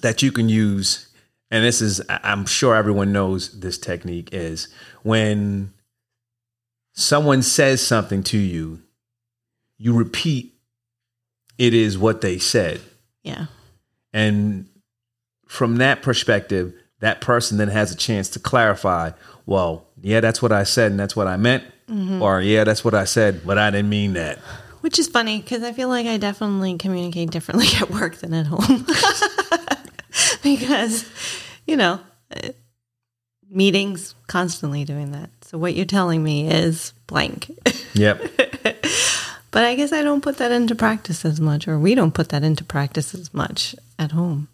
that 0.00 0.22
you 0.22 0.32
can 0.32 0.48
use, 0.48 1.08
and 1.52 1.62
this 1.62 1.82
is 1.82 2.00
I'm 2.08 2.46
sure 2.46 2.74
everyone 2.74 3.12
knows 3.12 3.60
this 3.60 3.76
technique 3.76 4.30
is 4.32 4.68
when 5.02 5.74
someone 6.94 7.42
says 7.42 7.86
something 7.86 8.22
to 8.24 8.38
you, 8.38 8.80
you 9.76 9.94
repeat 9.94 10.54
it 11.58 11.74
is 11.74 11.98
what 11.98 12.22
they 12.22 12.38
said. 12.38 12.80
Yeah. 13.22 13.46
And 14.14 14.66
from 15.46 15.76
that 15.76 16.00
perspective, 16.00 16.72
that 17.00 17.20
person 17.20 17.58
then 17.58 17.68
has 17.68 17.92
a 17.92 17.96
chance 17.96 18.30
to 18.30 18.38
clarify, 18.38 19.10
well, 19.44 19.86
yeah, 20.00 20.20
that's 20.20 20.40
what 20.40 20.52
I 20.52 20.62
said 20.62 20.90
and 20.90 20.98
that's 20.98 21.14
what 21.14 21.26
I 21.26 21.36
meant. 21.36 21.64
Mm-hmm. 21.86 22.22
Or, 22.22 22.40
yeah, 22.40 22.64
that's 22.64 22.82
what 22.82 22.94
I 22.94 23.04
said, 23.04 23.46
but 23.46 23.58
I 23.58 23.70
didn't 23.70 23.90
mean 23.90 24.14
that. 24.14 24.38
Which 24.80 24.98
is 24.98 25.06
funny 25.06 25.42
because 25.42 25.62
I 25.62 25.72
feel 25.72 25.88
like 25.88 26.06
I 26.06 26.16
definitely 26.16 26.78
communicate 26.78 27.30
differently 27.30 27.66
at 27.80 27.90
work 27.90 28.16
than 28.16 28.32
at 28.32 28.46
home. 28.46 28.86
because, 30.42 31.10
you 31.66 31.76
know, 31.76 32.00
meetings 33.48 34.14
constantly 34.26 34.84
doing 34.84 35.12
that. 35.12 35.30
So 35.42 35.58
what 35.58 35.74
you're 35.74 35.84
telling 35.84 36.22
me 36.22 36.50
is 36.50 36.92
blank. 37.06 37.50
Yep. 37.94 38.22
but 39.50 39.64
I 39.64 39.74
guess 39.74 39.92
I 39.92 40.02
don't 40.02 40.22
put 40.22 40.38
that 40.38 40.50
into 40.50 40.74
practice 40.74 41.24
as 41.24 41.40
much, 41.40 41.68
or 41.68 41.78
we 41.78 41.94
don't 41.94 42.14
put 42.14 42.30
that 42.30 42.42
into 42.42 42.64
practice 42.64 43.14
as 43.14 43.32
much 43.34 43.76
at 43.98 44.12
home. 44.12 44.48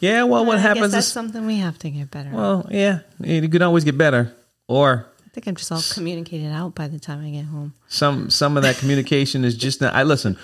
Yeah, 0.00 0.24
well, 0.24 0.44
what 0.44 0.58
I 0.58 0.62
happens 0.62 0.92
that's 0.92 1.06
is, 1.06 1.12
something 1.12 1.46
we 1.46 1.58
have 1.58 1.78
to 1.80 1.90
get 1.90 2.10
better. 2.10 2.30
at. 2.30 2.34
well, 2.34 2.66
yeah, 2.70 3.00
you 3.20 3.48
can 3.48 3.62
always 3.62 3.84
get 3.84 3.96
better. 3.96 4.34
Or 4.66 5.06
I 5.24 5.28
think 5.30 5.46
I'm 5.46 5.54
just 5.54 5.70
all 5.70 5.80
communicated 5.92 6.50
out 6.50 6.74
by 6.74 6.88
the 6.88 6.98
time 6.98 7.24
I 7.24 7.30
get 7.30 7.44
home. 7.44 7.74
some 7.86 8.28
some 8.30 8.56
of 8.56 8.62
that 8.64 8.76
communication 8.78 9.44
is 9.44 9.56
just 9.56 9.80
not. 9.80 9.94
I 9.94 10.02
listen. 10.02 10.36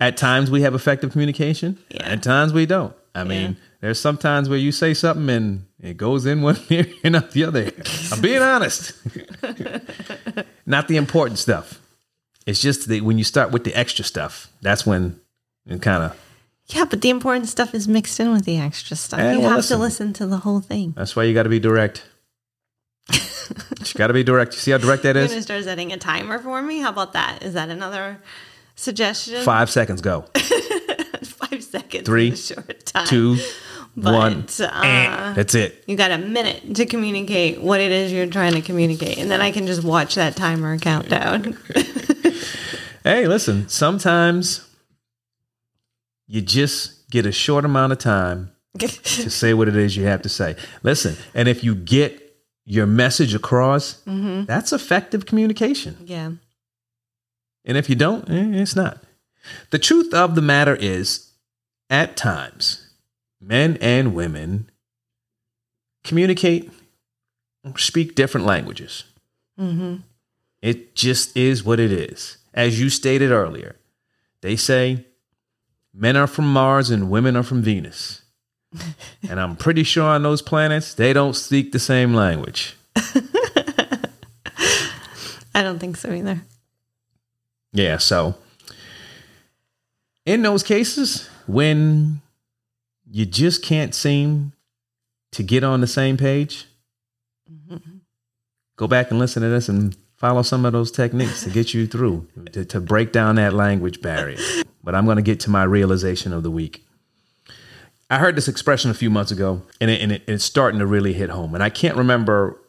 At 0.00 0.16
times 0.16 0.50
we 0.50 0.62
have 0.62 0.74
effective 0.74 1.12
communication. 1.12 1.78
Yeah. 1.90 2.04
At 2.04 2.22
times 2.22 2.52
we 2.52 2.66
don't. 2.66 2.94
I 3.14 3.24
mean, 3.24 3.56
there's 3.86 4.00
sometimes 4.00 4.48
where 4.48 4.58
you 4.58 4.72
say 4.72 4.94
something 4.94 5.30
and 5.30 5.66
it 5.80 5.96
goes 5.96 6.26
in 6.26 6.42
one 6.42 6.58
ear 6.70 6.86
and 7.04 7.14
out 7.14 7.30
the 7.30 7.44
other. 7.44 7.70
I'm 8.10 8.20
being 8.20 8.42
honest. 8.42 8.92
not 10.66 10.88
the 10.88 10.96
important 10.96 11.38
stuff. 11.38 11.80
It's 12.46 12.60
just 12.60 12.88
that 12.88 13.02
when 13.04 13.16
you 13.16 13.22
start 13.22 13.52
with 13.52 13.62
the 13.62 13.72
extra 13.74 14.04
stuff, 14.04 14.50
that's 14.60 14.84
when 14.84 15.20
it 15.68 15.82
kind 15.82 16.02
of. 16.02 16.20
Yeah, 16.66 16.84
but 16.84 17.00
the 17.00 17.10
important 17.10 17.46
stuff 17.46 17.76
is 17.76 17.86
mixed 17.86 18.18
in 18.18 18.32
with 18.32 18.44
the 18.44 18.58
extra 18.58 18.96
stuff. 18.96 19.20
Eh, 19.20 19.34
you 19.34 19.38
well, 19.38 19.50
have 19.50 19.58
listen. 19.58 19.76
to 19.76 19.82
listen 19.82 20.12
to 20.14 20.26
the 20.26 20.38
whole 20.38 20.58
thing. 20.58 20.92
That's 20.96 21.14
why 21.14 21.22
you 21.22 21.32
got 21.32 21.44
to 21.44 21.48
be 21.48 21.60
direct. 21.60 22.04
you 23.12 23.94
got 23.94 24.08
to 24.08 24.14
be 24.14 24.24
direct. 24.24 24.54
You 24.54 24.58
see 24.58 24.72
how 24.72 24.78
direct 24.78 25.04
that 25.04 25.14
You're 25.14 25.26
going 25.26 25.38
to 25.38 25.42
start 25.42 25.62
setting 25.62 25.92
a 25.92 25.96
timer 25.96 26.40
for 26.40 26.60
me? 26.60 26.80
How 26.80 26.90
about 26.90 27.12
that? 27.12 27.44
Is 27.44 27.54
that 27.54 27.68
another 27.68 28.18
suggestion? 28.74 29.44
Five 29.44 29.70
seconds. 29.70 30.00
Go. 30.00 30.24
Five 31.22 31.62
seconds. 31.62 32.04
Three, 32.04 32.34
short 32.34 32.84
time. 32.84 33.06
Two, 33.06 33.38
But, 33.98 34.12
one. 34.14 34.46
uh, 34.60 35.32
That's 35.34 35.54
it. 35.54 35.82
You 35.86 35.96
got 35.96 36.10
a 36.10 36.18
minute 36.18 36.74
to 36.74 36.84
communicate 36.84 37.62
what 37.62 37.80
it 37.80 37.90
is 37.90 38.12
you're 38.12 38.26
trying 38.26 38.52
to 38.52 38.60
communicate, 38.60 39.16
and 39.18 39.30
then 39.30 39.40
I 39.40 39.50
can 39.52 39.66
just 39.66 39.82
watch 39.84 40.16
that 40.16 40.36
timer 40.36 40.78
countdown. 40.78 41.56
Hey, 43.04 43.28
listen, 43.28 43.68
sometimes 43.68 44.68
you 46.26 46.40
just 46.42 47.08
get 47.08 47.24
a 47.24 47.30
short 47.30 47.64
amount 47.64 47.92
of 47.92 47.98
time 47.98 48.50
to 48.80 49.30
say 49.30 49.54
what 49.54 49.68
it 49.68 49.76
is 49.76 49.96
you 49.96 50.04
have 50.06 50.22
to 50.22 50.28
say. 50.28 50.56
Listen, 50.82 51.14
and 51.32 51.46
if 51.48 51.62
you 51.62 51.76
get 51.76 52.36
your 52.64 52.84
message 52.86 53.32
across, 53.32 54.02
that's 54.06 54.72
effective 54.72 55.24
communication. 55.24 55.96
yeah. 56.04 56.32
And 57.64 57.76
if 57.76 57.88
you 57.88 57.94
don't, 57.94 58.28
eh, 58.28 58.60
it's 58.60 58.74
not. 58.74 59.02
The 59.70 59.78
truth 59.78 60.12
of 60.12 60.34
the 60.34 60.42
matter 60.42 60.74
is, 60.74 61.30
at 61.88 62.16
times, 62.16 62.85
men 63.40 63.76
and 63.80 64.14
women 64.14 64.70
communicate, 66.04 66.70
speak 67.76 68.14
different 68.14 68.46
languages. 68.46 69.04
hmm 69.58 69.96
It 70.62 70.94
just 70.94 71.36
is 71.36 71.64
what 71.64 71.80
it 71.80 71.92
is. 71.92 72.38
As 72.54 72.80
you 72.80 72.88
stated 72.88 73.30
earlier, 73.30 73.76
they 74.40 74.56
say 74.56 75.04
men 75.92 76.16
are 76.16 76.26
from 76.26 76.50
Mars 76.52 76.90
and 76.90 77.10
women 77.10 77.36
are 77.36 77.42
from 77.42 77.62
Venus. 77.62 78.22
and 79.28 79.40
I'm 79.40 79.56
pretty 79.56 79.82
sure 79.82 80.04
on 80.04 80.22
those 80.22 80.42
planets, 80.42 80.94
they 80.94 81.12
don't 81.12 81.34
speak 81.34 81.72
the 81.72 81.78
same 81.78 82.14
language. 82.14 82.76
I 85.54 85.62
don't 85.62 85.78
think 85.78 85.96
so 85.96 86.12
either. 86.12 86.42
Yeah, 87.72 87.96
so 87.98 88.34
in 90.24 90.42
those 90.42 90.62
cases, 90.62 91.28
when 91.46 92.20
you 93.10 93.26
just 93.26 93.62
can't 93.62 93.94
seem 93.94 94.52
to 95.32 95.42
get 95.42 95.64
on 95.64 95.80
the 95.80 95.86
same 95.86 96.16
page, 96.16 96.66
mm-hmm. 97.50 97.98
go 98.76 98.86
back 98.86 99.10
and 99.10 99.18
listen 99.18 99.42
to 99.42 99.48
this 99.48 99.68
and 99.68 99.96
follow 100.16 100.42
some 100.42 100.64
of 100.64 100.72
those 100.72 100.90
techniques 100.90 101.44
to 101.44 101.50
get 101.50 101.74
you 101.74 101.86
through, 101.86 102.26
to, 102.52 102.64
to 102.64 102.80
break 102.80 103.12
down 103.12 103.36
that 103.36 103.52
language 103.52 104.00
barrier. 104.00 104.38
But 104.82 104.94
I'm 104.94 105.04
going 105.04 105.16
to 105.16 105.22
get 105.22 105.40
to 105.40 105.50
my 105.50 105.64
realization 105.64 106.32
of 106.32 106.42
the 106.42 106.50
week. 106.50 106.86
I 108.08 108.18
heard 108.18 108.36
this 108.36 108.48
expression 108.48 108.90
a 108.90 108.94
few 108.94 109.10
months 109.10 109.32
ago, 109.32 109.62
and, 109.80 109.90
it, 109.90 110.00
and 110.00 110.12
it, 110.12 110.22
it's 110.26 110.44
starting 110.44 110.78
to 110.78 110.86
really 110.86 111.12
hit 111.12 111.30
home. 111.30 111.54
And 111.54 111.62
I 111.62 111.70
can't 111.70 111.96
remember 111.96 112.60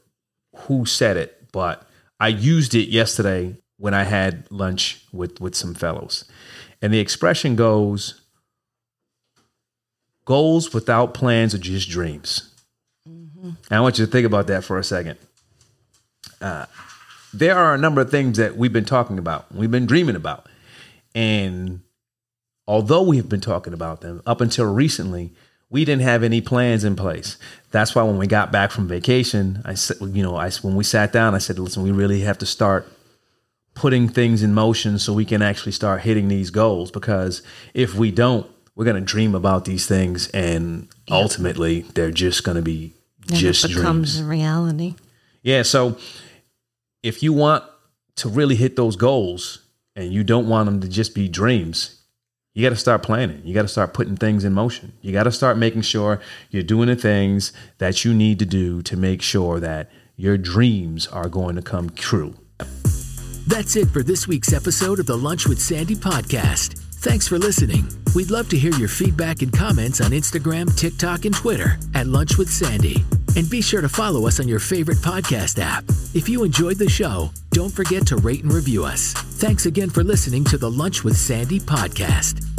who 0.55 0.85
said 0.85 1.15
it, 1.15 1.51
but 1.51 1.87
I 2.19 2.29
used 2.29 2.73
it 2.73 2.89
yesterday 2.89 3.55
when 3.77 3.93
I 3.93 4.03
had 4.03 4.45
lunch 4.49 5.05
with, 5.13 5.39
with 5.39 5.55
some 5.55 5.75
fellows. 5.75 6.25
And 6.81 6.91
the 6.91 6.99
expression 6.99 7.55
goes 7.55 8.21
goals 10.27 10.73
without 10.73 11.13
plans 11.13 11.55
are 11.55 11.57
just 11.57 11.89
dreams. 11.89 12.53
And 13.05 13.55
I 13.71 13.79
want 13.79 13.97
you 13.97 14.05
to 14.05 14.11
think 14.11 14.25
about 14.25 14.47
that 14.47 14.65
for 14.65 14.77
a 14.77 14.83
second. 14.83 15.17
Uh, 16.41 16.65
there 17.33 17.57
are 17.57 17.73
a 17.73 17.77
number 17.77 18.01
of 18.01 18.11
things 18.11 18.37
that 18.37 18.57
we've 18.57 18.73
been 18.73 18.85
talking 18.85 19.17
about, 19.17 19.51
we've 19.53 19.71
been 19.71 19.85
dreaming 19.85 20.17
about. 20.17 20.47
And 21.15 21.79
although 22.67 23.01
we've 23.03 23.29
been 23.29 23.41
talking 23.41 23.73
about 23.73 24.01
them 24.01 24.21
up 24.25 24.41
until 24.41 24.65
recently, 24.65 25.31
we 25.69 25.85
didn't 25.85 26.03
have 26.03 26.23
any 26.23 26.41
plans 26.41 26.83
in 26.83 26.97
place. 26.97 27.37
That's 27.71 27.95
why 27.95 28.03
when 28.03 28.17
we 28.17 28.27
got 28.27 28.51
back 28.51 28.71
from 28.71 28.87
vacation, 28.87 29.61
I 29.63 29.75
said, 29.75 29.97
you 30.01 30.23
know, 30.23 30.35
I 30.35 30.49
when 30.61 30.75
we 30.75 30.83
sat 30.83 31.13
down, 31.13 31.35
I 31.35 31.39
said, 31.39 31.57
listen, 31.57 31.83
we 31.83 31.91
really 31.91 32.21
have 32.21 32.37
to 32.39 32.45
start 32.45 32.85
putting 33.75 34.09
things 34.09 34.43
in 34.43 34.53
motion 34.53 34.99
so 34.99 35.13
we 35.13 35.25
can 35.25 35.41
actually 35.41 35.71
start 35.71 36.01
hitting 36.01 36.27
these 36.27 36.49
goals. 36.49 36.91
Because 36.91 37.43
if 37.73 37.95
we 37.95 38.11
don't, 38.11 38.45
we're 38.77 38.85
going 38.85 38.95
to 38.95 39.01
dream 39.01 39.33
about 39.33 39.65
these 39.65 39.87
things, 39.87 40.29
and 40.29 40.87
ultimately, 41.09 41.81
they're 41.95 42.11
just 42.11 42.43
going 42.43 42.57
to 42.57 42.61
be 42.61 42.93
Never 43.27 43.41
just 43.41 43.67
becomes 43.67 44.13
dreams. 44.13 44.19
a 44.19 44.29
reality. 44.29 44.95
Yeah. 45.41 45.63
So 45.63 45.97
if 47.01 47.23
you 47.23 47.33
want 47.33 47.63
to 48.17 48.29
really 48.29 48.55
hit 48.55 48.75
those 48.75 48.95
goals 48.95 49.63
and 49.95 50.13
you 50.13 50.23
don't 50.23 50.47
want 50.47 50.67
them 50.67 50.79
to 50.81 50.87
just 50.87 51.15
be 51.15 51.27
dreams, 51.27 52.03
you 52.53 52.61
got 52.63 52.69
to 52.69 52.75
start 52.75 53.01
planning. 53.01 53.41
You 53.43 53.55
got 53.55 53.63
to 53.63 53.67
start 53.67 53.95
putting 53.95 54.15
things 54.15 54.43
in 54.43 54.53
motion. 54.53 54.93
You 55.01 55.11
got 55.11 55.23
to 55.23 55.31
start 55.31 55.57
making 55.57 55.81
sure 55.81 56.21
you're 56.51 56.61
doing 56.63 56.87
the 56.87 56.95
things 56.95 57.53
that 57.79 58.05
you 58.05 58.13
need 58.13 58.37
to 58.39 58.45
do 58.45 58.83
to 58.83 58.95
make 58.95 59.23
sure 59.23 59.59
that 59.59 59.89
your 60.15 60.37
dreams 60.37 61.07
are 61.07 61.29
going 61.29 61.55
to 61.55 61.63
come 61.63 61.89
true. 61.89 62.35
That's 63.47 63.75
it 63.75 63.87
for 63.89 64.03
this 64.03 64.27
week's 64.27 64.53
episode 64.53 64.99
of 64.99 65.07
the 65.07 65.17
Lunch 65.17 65.47
with 65.47 65.59
Sandy 65.59 65.95
podcast. 65.95 66.76
Thanks 66.99 67.27
for 67.27 67.37
listening. 67.37 67.87
We'd 68.15 68.31
love 68.31 68.49
to 68.49 68.57
hear 68.57 68.73
your 68.73 68.87
feedback 68.87 69.43
and 69.43 69.53
comments 69.53 70.01
on 70.01 70.11
Instagram, 70.11 70.75
TikTok, 70.75 71.25
and 71.25 71.35
Twitter 71.35 71.77
at 71.93 72.07
Lunch 72.07 72.37
with 72.37 72.49
Sandy. 72.49 73.05
And 73.35 73.47
be 73.47 73.61
sure 73.61 73.81
to 73.81 73.89
follow 73.89 74.25
us 74.25 74.39
on 74.39 74.47
your 74.47 74.59
favorite 74.59 74.97
podcast 74.97 75.59
app. 75.61 75.83
If 76.15 76.27
you 76.27 76.43
enjoyed 76.43 76.77
the 76.77 76.89
show, 76.89 77.29
don't 77.51 77.71
forget 77.71 78.07
to 78.07 78.17
rate 78.17 78.43
and 78.43 78.51
review 78.51 78.83
us. 78.83 79.13
Thanks 79.13 79.67
again 79.67 79.91
for 79.91 80.03
listening 80.03 80.43
to 80.45 80.57
the 80.57 80.71
Lunch 80.71 81.03
with 81.03 81.17
Sandy 81.17 81.59
podcast. 81.59 82.56